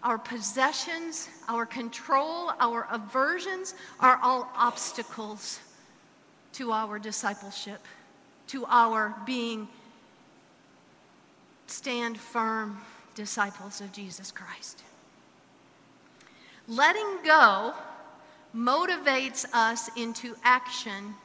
our 0.03 0.17
possessions, 0.17 1.29
our 1.47 1.65
control, 1.65 2.51
our 2.59 2.87
aversions 2.91 3.75
are 3.99 4.19
all 4.21 4.51
obstacles 4.55 5.59
to 6.53 6.71
our 6.71 6.97
discipleship, 6.97 7.85
to 8.47 8.65
our 8.65 9.15
being 9.25 9.67
stand 11.69 12.19
firm 12.19 12.79
disciples 13.15 13.81
of 13.81 13.91
Jesus 13.91 14.31
Christ. 14.31 14.83
Letting 16.67 17.23
go 17.23 17.73
motivates 18.55 19.45
us 19.53 19.89
into 19.95 20.35
action. 20.43 21.15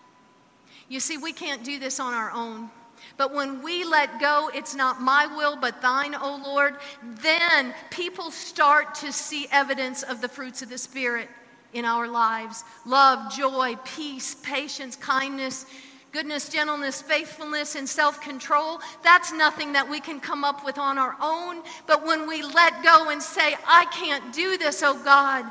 You 0.88 1.00
see, 1.00 1.18
we 1.18 1.32
can't 1.32 1.64
do 1.64 1.78
this 1.78 2.00
on 2.00 2.14
our 2.14 2.30
own. 2.30 2.70
But 3.16 3.34
when 3.34 3.62
we 3.62 3.84
let 3.84 4.20
go, 4.20 4.50
it's 4.54 4.74
not 4.74 5.00
my 5.00 5.26
will, 5.26 5.56
but 5.56 5.82
thine, 5.82 6.14
O 6.14 6.40
Lord, 6.44 6.76
then 7.02 7.74
people 7.90 8.30
start 8.30 8.94
to 8.96 9.12
see 9.12 9.46
evidence 9.52 10.02
of 10.02 10.20
the 10.20 10.28
fruits 10.28 10.62
of 10.62 10.68
the 10.68 10.78
Spirit 10.78 11.28
in 11.72 11.84
our 11.84 12.08
lives 12.08 12.64
love, 12.86 13.32
joy, 13.34 13.76
peace, 13.84 14.36
patience, 14.36 14.96
kindness, 14.96 15.66
goodness, 16.14 16.48
gentleness, 16.48 17.02
faithfulness, 17.02 17.74
and 17.74 17.88
self 17.88 18.20
control, 18.20 18.80
that's 19.02 19.32
nothing 19.32 19.72
that 19.72 19.86
we 19.86 19.98
can 19.98 20.20
come 20.20 20.44
up 20.44 20.64
with 20.64 20.78
on 20.78 20.96
our 20.96 21.16
own. 21.20 21.60
But 21.88 22.06
when 22.06 22.28
we 22.28 22.40
let 22.40 22.84
go 22.84 23.10
and 23.10 23.20
say, 23.20 23.56
I 23.66 23.84
can't 23.86 24.32
do 24.32 24.56
this, 24.56 24.80
oh 24.84 24.96
God, 25.04 25.44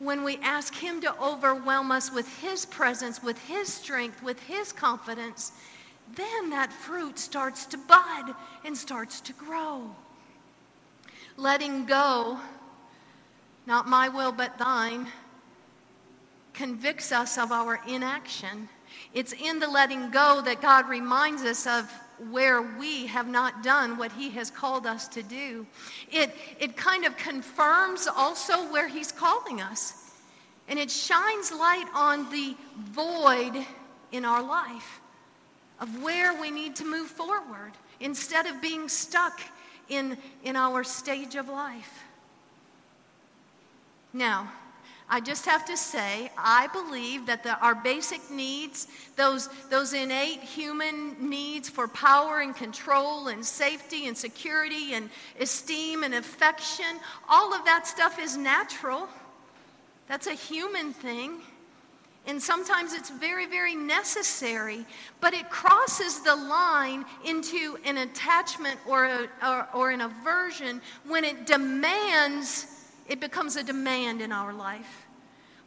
when 0.00 0.24
we 0.24 0.38
ask 0.38 0.74
Him 0.74 1.00
to 1.02 1.18
overwhelm 1.22 1.92
us 1.92 2.12
with 2.12 2.28
His 2.40 2.66
presence, 2.66 3.22
with 3.22 3.38
His 3.38 3.72
strength, 3.72 4.20
with 4.24 4.40
His 4.40 4.72
confidence, 4.72 5.52
then 6.16 6.50
that 6.50 6.72
fruit 6.72 7.16
starts 7.16 7.64
to 7.66 7.78
bud 7.78 8.34
and 8.64 8.76
starts 8.76 9.20
to 9.20 9.32
grow. 9.34 9.88
Letting 11.36 11.84
go, 11.84 12.40
not 13.66 13.86
my 13.86 14.08
will 14.08 14.32
but 14.32 14.58
thine, 14.58 15.06
convicts 16.54 17.12
us 17.12 17.36
of 17.36 17.52
our 17.52 17.80
inaction. 17.86 18.68
It's 19.12 19.32
in 19.32 19.58
the 19.58 19.68
letting 19.68 20.10
go 20.10 20.40
that 20.44 20.62
God 20.62 20.88
reminds 20.88 21.42
us 21.42 21.66
of 21.66 21.92
where 22.30 22.62
we 22.62 23.06
have 23.06 23.28
not 23.28 23.62
done 23.62 23.98
what 23.98 24.12
He 24.12 24.30
has 24.30 24.50
called 24.50 24.86
us 24.86 25.08
to 25.08 25.22
do. 25.22 25.66
It, 26.10 26.34
it 26.60 26.76
kind 26.76 27.04
of 27.04 27.16
confirms 27.16 28.06
also 28.06 28.70
where 28.72 28.88
He's 28.88 29.12
calling 29.12 29.60
us. 29.60 30.12
And 30.68 30.78
it 30.78 30.90
shines 30.90 31.52
light 31.52 31.86
on 31.94 32.30
the 32.30 32.56
void 32.92 33.66
in 34.12 34.24
our 34.24 34.42
life 34.42 35.00
of 35.80 36.02
where 36.02 36.40
we 36.40 36.50
need 36.50 36.76
to 36.76 36.84
move 36.84 37.08
forward. 37.08 37.72
instead 38.00 38.46
of 38.46 38.60
being 38.60 38.88
stuck 38.88 39.40
in, 39.88 40.16
in 40.42 40.56
our 40.56 40.84
stage 40.84 41.36
of 41.36 41.48
life. 41.48 42.04
Now, 44.12 44.52
I 45.14 45.20
just 45.20 45.46
have 45.46 45.64
to 45.66 45.76
say, 45.76 46.28
I 46.36 46.66
believe 46.72 47.26
that 47.26 47.44
the, 47.44 47.56
our 47.60 47.76
basic 47.76 48.32
needs, 48.32 48.88
those, 49.14 49.48
those 49.70 49.92
innate 49.92 50.40
human 50.40 51.30
needs 51.30 51.68
for 51.68 51.86
power 51.86 52.40
and 52.40 52.52
control 52.52 53.28
and 53.28 53.46
safety 53.46 54.08
and 54.08 54.18
security 54.18 54.94
and 54.94 55.08
esteem 55.38 56.02
and 56.02 56.14
affection, 56.14 56.98
all 57.28 57.54
of 57.54 57.64
that 57.64 57.86
stuff 57.86 58.18
is 58.18 58.36
natural. 58.36 59.06
That's 60.08 60.26
a 60.26 60.34
human 60.34 60.92
thing. 60.92 61.38
And 62.26 62.42
sometimes 62.42 62.92
it's 62.92 63.10
very, 63.10 63.46
very 63.46 63.76
necessary, 63.76 64.84
but 65.20 65.32
it 65.32 65.48
crosses 65.48 66.22
the 66.22 66.34
line 66.34 67.04
into 67.24 67.78
an 67.84 67.98
attachment 67.98 68.80
or, 68.84 69.04
a, 69.04 69.28
or, 69.46 69.68
or 69.74 69.90
an 69.92 70.00
aversion 70.00 70.82
when 71.06 71.22
it 71.22 71.46
demands 71.46 72.66
it 73.08 73.20
becomes 73.20 73.56
a 73.56 73.62
demand 73.62 74.20
in 74.20 74.32
our 74.32 74.52
life. 74.52 75.03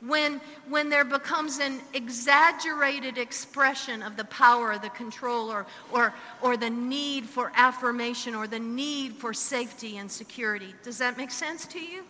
When, 0.01 0.39
when 0.69 0.89
there 0.89 1.03
becomes 1.03 1.57
an 1.57 1.81
exaggerated 1.93 3.17
expression 3.17 4.03
of 4.03 4.15
the 4.15 4.25
power, 4.25 4.77
the 4.77 4.89
control, 4.89 5.49
or, 5.49 5.65
or, 5.91 6.13
or 6.41 6.55
the 6.55 6.69
need 6.69 7.25
for 7.25 7.51
affirmation, 7.55 8.35
or 8.35 8.45
the 8.45 8.59
need 8.59 9.15
for 9.15 9.33
safety 9.33 9.97
and 9.97 10.09
security. 10.09 10.75
Does 10.83 10.99
that 10.99 11.17
make 11.17 11.31
sense 11.31 11.65
to 11.67 11.79
you? 11.79 12.03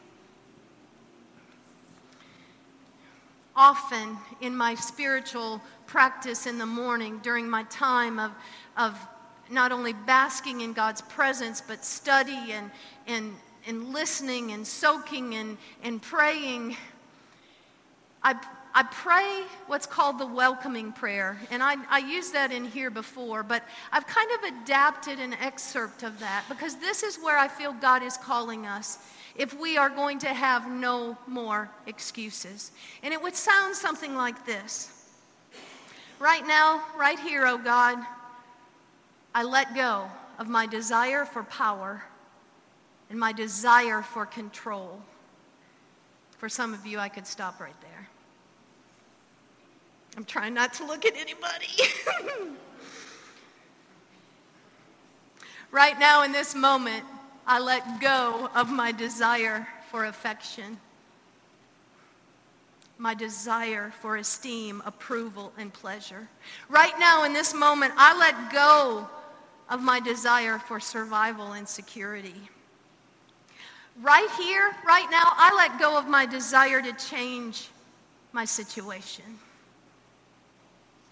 Often 3.55 4.17
in 4.41 4.55
my 4.55 4.75
spiritual 4.75 5.61
practice 5.85 6.45
in 6.45 6.57
the 6.57 6.65
morning, 6.65 7.19
during 7.23 7.49
my 7.49 7.63
time 7.63 8.19
of, 8.19 8.31
of 8.75 8.99
not 9.49 9.71
only 9.71 9.93
basking 9.93 10.59
in 10.59 10.73
God's 10.73 11.01
presence, 11.03 11.61
but 11.61 11.85
study 11.85 12.51
and, 12.51 12.69
and, 13.07 13.33
and 13.65 13.93
listening 13.93 14.51
and 14.51 14.67
soaking 14.67 15.35
and, 15.35 15.57
and 15.83 16.01
praying, 16.01 16.75
I, 18.23 18.35
I 18.73 18.83
pray 18.83 19.43
what's 19.67 19.85
called 19.85 20.19
the 20.19 20.27
welcoming 20.27 20.91
prayer. 20.91 21.39
And 21.49 21.63
I, 21.63 21.75
I 21.89 21.99
used 21.99 22.33
that 22.33 22.51
in 22.51 22.65
here 22.65 22.89
before, 22.89 23.43
but 23.43 23.63
I've 23.91 24.05
kind 24.07 24.29
of 24.31 24.61
adapted 24.61 25.19
an 25.19 25.33
excerpt 25.33 26.03
of 26.03 26.19
that 26.19 26.45
because 26.49 26.75
this 26.75 27.03
is 27.03 27.17
where 27.17 27.37
I 27.37 27.47
feel 27.47 27.73
God 27.73 28.03
is 28.03 28.17
calling 28.17 28.65
us 28.65 28.99
if 29.35 29.57
we 29.59 29.77
are 29.77 29.89
going 29.89 30.19
to 30.19 30.33
have 30.33 30.69
no 30.69 31.17
more 31.27 31.69
excuses. 31.85 32.71
And 33.03 33.13
it 33.13 33.21
would 33.21 33.35
sound 33.35 33.75
something 33.75 34.15
like 34.15 34.45
this 34.45 34.93
Right 36.19 36.47
now, 36.47 36.83
right 36.97 37.19
here, 37.19 37.45
oh 37.45 37.59
God, 37.59 37.99
I 39.35 39.43
let 39.43 39.75
go 39.75 40.09
of 40.39 40.47
my 40.47 40.65
desire 40.65 41.25
for 41.25 41.43
power 41.43 42.03
and 43.11 43.19
my 43.19 43.31
desire 43.31 44.01
for 44.01 44.25
control. 44.25 44.99
For 46.37 46.49
some 46.49 46.73
of 46.73 46.85
you, 46.85 46.99
I 46.99 47.09
could 47.09 47.25
stop 47.25 47.59
right 47.59 47.79
there. 47.81 48.07
I'm 50.15 50.25
trying 50.25 50.53
not 50.53 50.73
to 50.75 50.85
look 50.85 51.05
at 51.05 51.15
anybody. 51.15 51.67
right 55.71 55.99
now, 55.99 56.23
in 56.23 56.31
this 56.31 56.55
moment, 56.55 57.03
I 57.45 57.59
let 57.59 58.01
go 58.01 58.49
of 58.55 58.69
my 58.69 58.91
desire 58.91 59.67
for 59.91 60.05
affection, 60.05 60.77
my 62.97 63.13
desire 63.13 63.93
for 64.01 64.17
esteem, 64.17 64.81
approval, 64.85 65.53
and 65.57 65.71
pleasure. 65.71 66.27
Right 66.67 66.93
now, 66.99 67.23
in 67.23 67.33
this 67.33 67.53
moment, 67.53 67.93
I 67.95 68.17
let 68.17 68.51
go 68.51 69.07
of 69.69 69.81
my 69.81 69.99
desire 69.99 70.59
for 70.59 70.79
survival 70.79 71.53
and 71.53 71.67
security. 71.67 72.49
Right 74.01 74.29
here, 74.37 74.75
right 74.85 75.07
now, 75.09 75.23
I 75.23 75.53
let 75.55 75.79
go 75.79 75.97
of 75.97 76.07
my 76.07 76.25
desire 76.25 76.81
to 76.81 76.93
change 76.93 77.69
my 78.31 78.45
situation, 78.45 79.25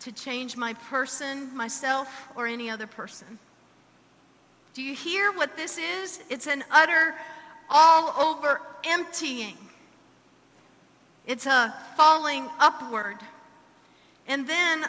to 0.01 0.11
change 0.11 0.55
my 0.55 0.73
person, 0.73 1.55
myself, 1.55 2.27
or 2.35 2.45
any 2.45 2.69
other 2.69 2.85
person. 2.85 3.39
Do 4.75 4.83
you 4.83 4.93
hear 4.93 5.31
what 5.31 5.57
this 5.57 5.79
is? 5.79 6.21
It's 6.29 6.45
an 6.45 6.63
utter, 6.69 7.15
all 7.71 8.13
over 8.21 8.61
emptying. 8.83 9.57
It's 11.25 11.47
a 11.47 11.73
falling 11.97 12.47
upward. 12.59 13.17
And 14.27 14.47
then 14.47 14.85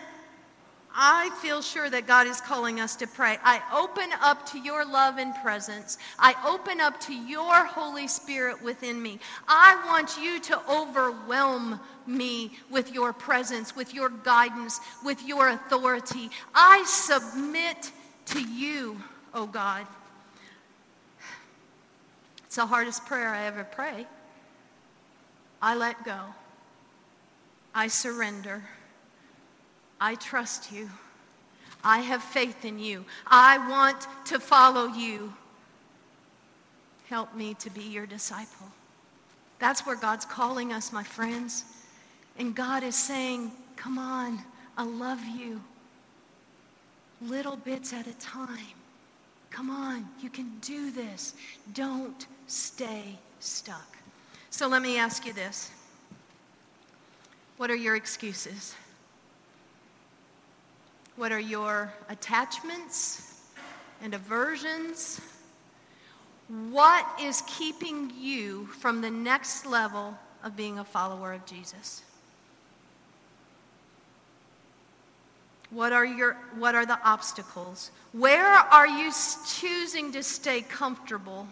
I 0.99 1.29
feel 1.43 1.61
sure 1.61 1.91
that 1.91 2.07
God 2.07 2.27
is 2.27 2.41
calling 2.41 2.81
us 2.81 2.97
to 2.97 3.07
pray. 3.07 3.37
I 3.45 3.61
open 3.71 4.09
up 4.23 4.47
to 4.47 4.59
your 4.59 4.83
love 4.83 5.19
and 5.19 5.35
presence. 5.43 5.99
I 6.19 6.35
open 6.47 6.81
up 6.81 6.99
to 7.01 7.13
your 7.13 7.67
Holy 7.67 8.09
Spirit 8.09 8.63
within 8.63 9.03
me. 9.03 9.21
I 9.47 9.79
want 9.87 10.17
you 10.17 10.41
to 10.41 10.71
overwhelm 10.71 11.79
me 12.07 12.53
with 12.71 12.95
your 12.95 13.13
presence, 13.13 13.77
with 13.77 13.93
your 13.93 14.09
guidance, 14.09 14.81
with 15.05 15.23
your 15.23 15.51
authority. 15.51 16.31
I 16.55 16.83
submit 16.85 17.93
to 18.27 18.41
you, 18.41 18.99
oh 19.35 19.47
God. 19.47 19.87
It's 22.47 22.57
the 22.57 22.65
hardest 22.65 23.05
prayer 23.05 23.29
I 23.29 23.45
ever 23.45 23.65
pray. 23.65 24.07
I 25.61 25.75
let 25.75 26.03
go. 26.07 26.21
I 27.75 27.89
surrender. 27.89 28.63
I 30.01 30.15
trust 30.17 30.73
you. 30.73 30.91
I 31.83 31.99
have 31.99 32.23
faith 32.23 32.65
in 32.65 32.79
you. 32.79 33.05
I 33.27 33.59
want 33.69 34.07
to 34.27 34.41
follow 34.41 34.87
you. 34.87 35.33
Help 37.09 37.35
me 37.35 37.55
to 37.55 37.71
be 37.71 37.83
your 37.83 38.07
disciple. 38.07 38.67
That's 39.59 39.87
where 39.87 39.97
God's 39.97 40.25
calling 40.25 40.73
us, 40.73 40.93
my 40.93 41.05
friends. 41.05 41.65
And 42.39 42.55
God 42.55 42.83
is 42.83 42.97
saying, 42.97 43.53
Come 43.77 43.99
on, 43.99 44.41
I 44.77 44.85
love 44.85 45.25
you. 45.25 45.61
Little 47.23 47.57
bits 47.57 47.93
at 47.93 48.07
a 48.07 48.15
time. 48.15 48.75
Come 49.51 49.71
on, 49.71 50.07
you 50.21 50.29
can 50.29 50.53
do 50.61 50.91
this. 50.91 51.35
Don't 51.73 52.27
stay 52.47 53.19
stuck. 53.41 53.97
So 54.51 54.69
let 54.69 54.83
me 54.83 54.99
ask 54.99 55.25
you 55.25 55.33
this 55.33 55.71
What 57.57 57.71
are 57.71 57.77
your 57.77 57.97
excuses? 57.97 58.75
What 61.17 61.33
are 61.33 61.41
your 61.41 61.93
attachments 62.11 63.41
and 64.03 64.13
aversions? 64.13 65.21
What 66.71 67.07
is 67.21 67.43
keeping 67.47 68.13
you 68.19 68.67
from 68.67 69.01
the 69.01 69.11
next 69.11 69.65
level 69.65 70.17
of 70.45 70.57
being 70.57 70.79
a 70.79 70.85
follower 70.85 71.33
of 71.33 71.47
Jesus? 71.47 72.03
What 75.71 75.93
are, 75.93 76.05
your, 76.05 76.35
what 76.59 76.75
are 76.75 76.87
the 76.87 76.99
obstacles? 77.03 77.91
Where 78.13 78.47
are 78.47 78.87
you 78.87 79.11
choosing 79.49 80.13
to 80.13 80.23
stay 80.23 80.61
comfortable 80.61 81.49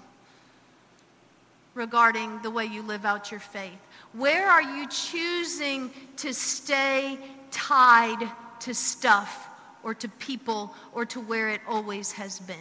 regarding 1.75 2.41
the 2.43 2.51
way 2.51 2.67
you 2.67 2.83
live 2.83 3.05
out 3.07 3.31
your 3.31 3.41
faith? 3.41 3.73
Where 4.13 4.49
are 4.49 4.63
you 4.63 4.87
choosing 4.89 5.91
to 6.19 6.35
stay 6.35 7.19
tied 7.51 8.31
to 8.61 8.75
stuff 8.75 9.44
or 9.85 9.95
to 9.95 10.09
people 10.09 10.75
or 10.93 11.05
to 11.05 11.21
where 11.21 11.51
it 11.51 11.61
always 11.69 12.11
has 12.13 12.41
been. 12.41 12.57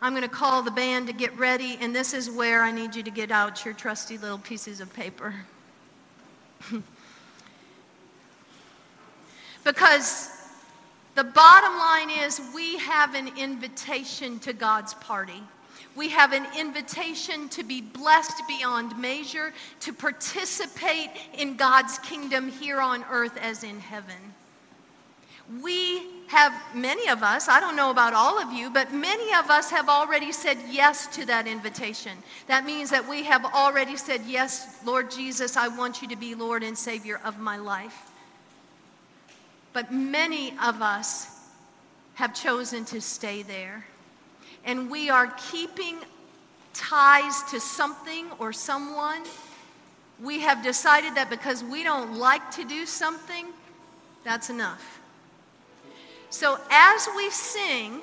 I'm 0.00 0.12
going 0.12 0.22
to 0.22 0.28
call 0.28 0.62
the 0.62 0.70
band 0.70 1.06
to 1.06 1.12
get 1.12 1.36
ready, 1.38 1.78
and 1.80 1.94
this 1.94 2.12
is 2.12 2.28
where 2.30 2.62
I 2.62 2.70
need 2.70 2.94
you 2.94 3.02
to 3.04 3.10
get 3.10 3.30
out 3.30 3.64
your 3.64 3.72
trusty 3.72 4.18
little 4.18 4.38
pieces 4.38 4.80
of 4.80 4.92
paper. 4.92 5.34
because 9.64 10.30
the 11.14 11.24
bottom 11.24 11.78
line 11.78 12.10
is 12.10 12.40
we 12.54 12.78
have 12.78 13.14
an 13.14 13.30
invitation 13.38 14.40
to 14.40 14.52
God's 14.52 14.94
party. 14.94 15.42
We 15.94 16.08
have 16.08 16.32
an 16.32 16.46
invitation 16.58 17.48
to 17.50 17.62
be 17.62 17.80
blessed 17.80 18.42
beyond 18.48 18.98
measure, 18.98 19.52
to 19.80 19.92
participate 19.92 21.10
in 21.34 21.56
God's 21.56 22.00
kingdom 22.00 22.50
here 22.50 22.80
on 22.80 23.04
earth 23.10 23.36
as 23.40 23.62
in 23.62 23.78
heaven 23.78 24.34
we 25.60 26.02
have, 26.28 26.54
many 26.74 27.08
of 27.08 27.22
us, 27.22 27.48
I 27.48 27.60
don't 27.60 27.76
know 27.76 27.90
about 27.90 28.14
all 28.14 28.40
of 28.40 28.52
you, 28.52 28.70
but 28.70 28.92
many 28.92 29.34
of 29.34 29.50
us 29.50 29.70
have 29.70 29.88
already 29.88 30.32
said 30.32 30.56
yes 30.70 31.06
to 31.08 31.26
that 31.26 31.46
invitation. 31.46 32.12
That 32.46 32.64
means 32.64 32.90
that 32.90 33.06
we 33.06 33.24
have 33.24 33.44
already 33.44 33.96
said, 33.96 34.22
Yes, 34.26 34.80
Lord 34.84 35.10
Jesus, 35.10 35.56
I 35.56 35.68
want 35.68 36.00
you 36.00 36.08
to 36.08 36.16
be 36.16 36.34
Lord 36.34 36.62
and 36.62 36.76
Savior 36.76 37.20
of 37.24 37.38
my 37.38 37.56
life. 37.56 38.10
But 39.72 39.92
many 39.92 40.54
of 40.62 40.80
us 40.80 41.28
have 42.14 42.34
chosen 42.34 42.84
to 42.86 43.00
stay 43.00 43.42
there. 43.42 43.84
And 44.64 44.90
we 44.90 45.10
are 45.10 45.34
keeping 45.50 45.96
ties 46.72 47.42
to 47.50 47.60
something 47.60 48.26
or 48.38 48.52
someone. 48.52 49.22
We 50.22 50.40
have 50.40 50.62
decided 50.62 51.14
that 51.16 51.30
because 51.30 51.64
we 51.64 51.82
don't 51.82 52.16
like 52.16 52.50
to 52.52 52.64
do 52.64 52.86
something, 52.86 53.46
that's 54.24 54.50
enough. 54.50 55.01
So 56.32 56.58
as 56.70 57.06
we 57.14 57.28
sing, 57.28 58.00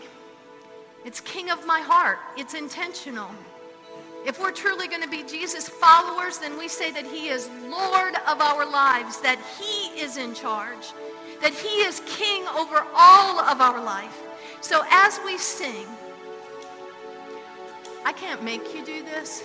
it's 1.04 1.20
King 1.20 1.50
of 1.50 1.66
my 1.66 1.80
heart. 1.80 2.20
It's 2.38 2.54
intentional. 2.54 3.32
If 4.24 4.40
we're 4.40 4.52
truly 4.52 4.88
going 4.88 5.02
to 5.02 5.10
be 5.10 5.24
Jesus 5.24 5.68
followers, 5.68 6.38
then 6.38 6.56
we 6.56 6.68
say 6.68 6.92
that 6.92 7.06
he 7.06 7.30
is 7.30 7.50
Lord 7.64 8.14
of 8.28 8.40
our 8.40 8.70
lives, 8.70 9.20
that 9.22 9.40
he 9.60 10.00
is 10.00 10.18
in 10.18 10.36
charge, 10.36 10.94
that 11.42 11.54
he 11.54 11.82
is 11.82 12.04
king 12.06 12.46
over 12.50 12.86
all 12.94 13.40
of 13.40 13.62
our 13.62 13.84
life. 13.84 14.22
So 14.62 14.84
as 14.92 15.20
we 15.26 15.40
sing, 15.40 15.88
I 18.06 18.14
can't 18.14 18.44
make 18.44 18.76
you 18.76 18.86
do 18.86 19.02
this, 19.02 19.44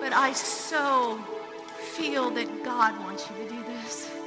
but 0.00 0.12
I 0.12 0.32
so 0.32 1.16
feel 1.78 2.30
that 2.30 2.64
God 2.64 2.98
wants 3.04 3.30
you 3.30 3.44
to 3.44 3.54
do 3.54 3.62
this. 3.62 4.17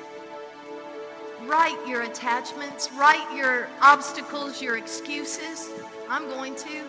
Write 1.46 1.78
your 1.88 2.04
attachments, 2.04 2.92
write 2.94 3.36
your 3.36 3.68
obstacles, 3.82 4.62
your 4.62 4.78
excuses. 4.78 5.70
I'm 6.10 6.28
going 6.28 6.56
to. 6.56 6.84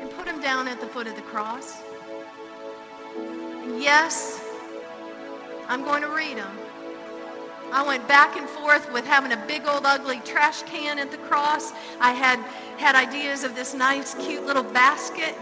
And 0.00 0.10
put 0.10 0.24
them 0.26 0.40
down 0.40 0.66
at 0.66 0.80
the 0.80 0.86
foot 0.86 1.06
of 1.06 1.14
the 1.14 1.22
cross. 1.22 1.80
And 3.16 3.80
yes, 3.80 4.44
I'm 5.68 5.84
going 5.84 6.02
to 6.02 6.08
read 6.08 6.36
them. 6.38 6.58
I 7.72 7.82
went 7.86 8.06
back 8.06 8.36
and 8.36 8.48
forth 8.48 8.92
with 8.92 9.06
having 9.06 9.32
a 9.32 9.46
big 9.46 9.66
old 9.66 9.86
ugly 9.86 10.20
trash 10.24 10.62
can 10.64 10.98
at 10.98 11.10
the 11.10 11.16
cross. 11.18 11.72
I 12.00 12.12
had 12.12 12.38
had 12.76 12.94
ideas 12.94 13.44
of 13.44 13.54
this 13.54 13.72
nice 13.72 14.14
cute 14.14 14.44
little 14.44 14.62
basket. 14.62 15.34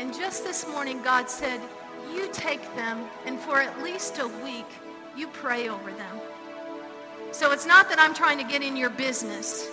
And 0.00 0.12
just 0.12 0.42
this 0.42 0.66
morning 0.66 1.02
God 1.02 1.28
said, 1.28 1.60
you 2.12 2.28
take 2.32 2.62
them 2.74 3.04
and 3.26 3.38
for 3.38 3.60
at 3.60 3.82
least 3.82 4.18
a 4.18 4.26
week 4.42 4.66
you 5.16 5.28
pray 5.28 5.68
over 5.68 5.92
them. 5.92 6.20
So 7.30 7.52
it's 7.52 7.66
not 7.66 7.88
that 7.88 7.98
I'm 8.00 8.14
trying 8.14 8.38
to 8.38 8.44
get 8.44 8.62
in 8.62 8.76
your 8.76 8.90
business, 8.90 9.68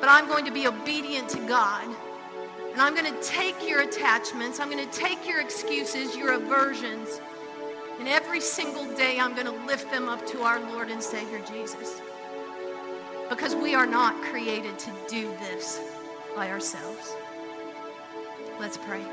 but 0.00 0.08
I'm 0.08 0.26
going 0.26 0.44
to 0.44 0.50
be 0.50 0.66
obedient 0.66 1.28
to 1.30 1.38
God. 1.46 1.88
And 2.72 2.80
I'm 2.80 2.94
going 2.94 3.12
to 3.12 3.22
take 3.22 3.68
your 3.68 3.80
attachments, 3.80 4.60
I'm 4.60 4.70
going 4.70 4.88
to 4.88 4.98
take 4.98 5.26
your 5.28 5.40
excuses, 5.40 6.16
your 6.16 6.34
aversions, 6.34 7.20
and 8.00 8.08
every 8.08 8.40
single 8.40 8.86
day, 8.96 9.18
I'm 9.20 9.34
going 9.34 9.46
to 9.46 9.66
lift 9.66 9.90
them 9.90 10.08
up 10.08 10.26
to 10.28 10.40
our 10.40 10.58
Lord 10.72 10.90
and 10.90 11.02
Savior 11.02 11.38
Jesus. 11.40 12.00
Because 13.28 13.54
we 13.54 13.74
are 13.74 13.84
not 13.84 14.20
created 14.22 14.78
to 14.78 14.90
do 15.06 15.28
this 15.38 15.78
by 16.34 16.50
ourselves. 16.50 17.14
Let's 18.58 18.78
pray. 18.78 19.04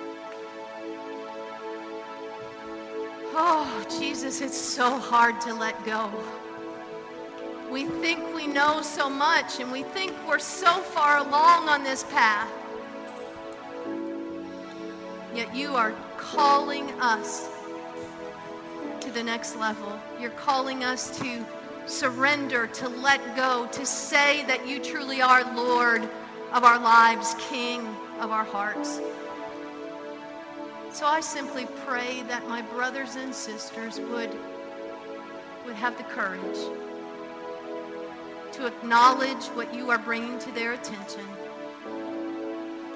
Oh, 3.34 3.86
Jesus, 4.00 4.40
it's 4.40 4.58
so 4.58 4.98
hard 4.98 5.42
to 5.42 5.54
let 5.54 5.84
go. 5.84 6.10
We 7.70 7.84
think 7.84 8.34
we 8.34 8.48
know 8.48 8.82
so 8.82 9.10
much 9.10 9.60
and 9.60 9.70
we 9.72 9.84
think 9.84 10.14
we're 10.26 10.40
so 10.40 10.80
far 10.80 11.18
along 11.18 11.68
on 11.68 11.84
this 11.84 12.04
path. 12.06 12.50
Yet 15.36 15.54
you 15.54 15.76
are 15.76 15.94
calling 16.18 16.90
us 17.02 17.50
to 19.02 19.12
the 19.12 19.22
next 19.22 19.58
level. 19.58 20.00
You're 20.20 20.30
calling 20.32 20.86
us 20.86 21.18
to 21.20 21.46
surrender, 21.88 22.68
to 22.68 22.88
let 22.88 23.36
go, 23.36 23.68
to 23.74 23.86
say 23.86 24.46
that 24.46 24.66
you 24.66 24.80
truly 24.80 25.22
are 25.22 25.44
Lord 25.54 26.10
of 26.54 26.64
our 26.64 26.80
lives, 26.80 27.36
King 27.38 27.86
of 28.22 28.32
our 28.32 28.46
hearts. 28.46 29.02
So 30.94 31.06
I 31.06 31.20
simply 31.20 31.68
pray 31.86 32.24
that 32.24 32.48
my 32.48 32.62
brothers 32.62 33.18
and 33.18 33.36
sisters 33.36 34.00
would, 34.00 34.32
would 35.66 35.76
have 35.76 35.98
the 35.98 36.04
courage 36.06 36.58
to 38.58 38.66
acknowledge 38.66 39.46
what 39.54 39.72
you 39.72 39.92
are 39.92 40.00
bringing 40.00 40.40
to 40.40 40.52
their 40.52 40.74
attention 40.74 41.24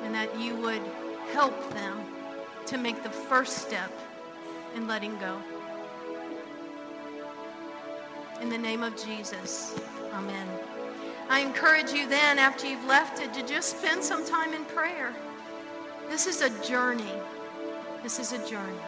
and 0.02 0.16
that 0.16 0.40
you 0.40 0.56
would 0.56 0.82
help 1.34 1.74
them 1.76 2.00
to 2.66 2.80
make 2.80 3.04
the 3.04 3.10
first 3.12 3.60
step 3.60 3.92
in 4.76 4.88
letting 4.88 5.16
go. 5.20 5.40
In 8.42 8.50
the 8.50 8.58
name 8.58 8.82
of 8.82 8.98
Jesus, 9.06 9.80
amen. 10.14 10.48
I 11.30 11.42
encourage 11.42 11.92
you 11.92 12.10
then, 12.10 12.40
after 12.40 12.68
you've 12.68 12.86
left 12.86 13.22
it, 13.22 13.32
to 13.36 13.46
just 13.46 13.78
spend 13.78 14.04
some 14.04 14.26
time 14.26 14.56
in 14.56 14.66
prayer. 14.66 15.14
This 16.10 16.26
is 16.26 16.42
a 16.42 16.50
journey. 16.68 17.14
This 18.02 18.18
is 18.18 18.34
a 18.34 18.50
journey. 18.50 18.80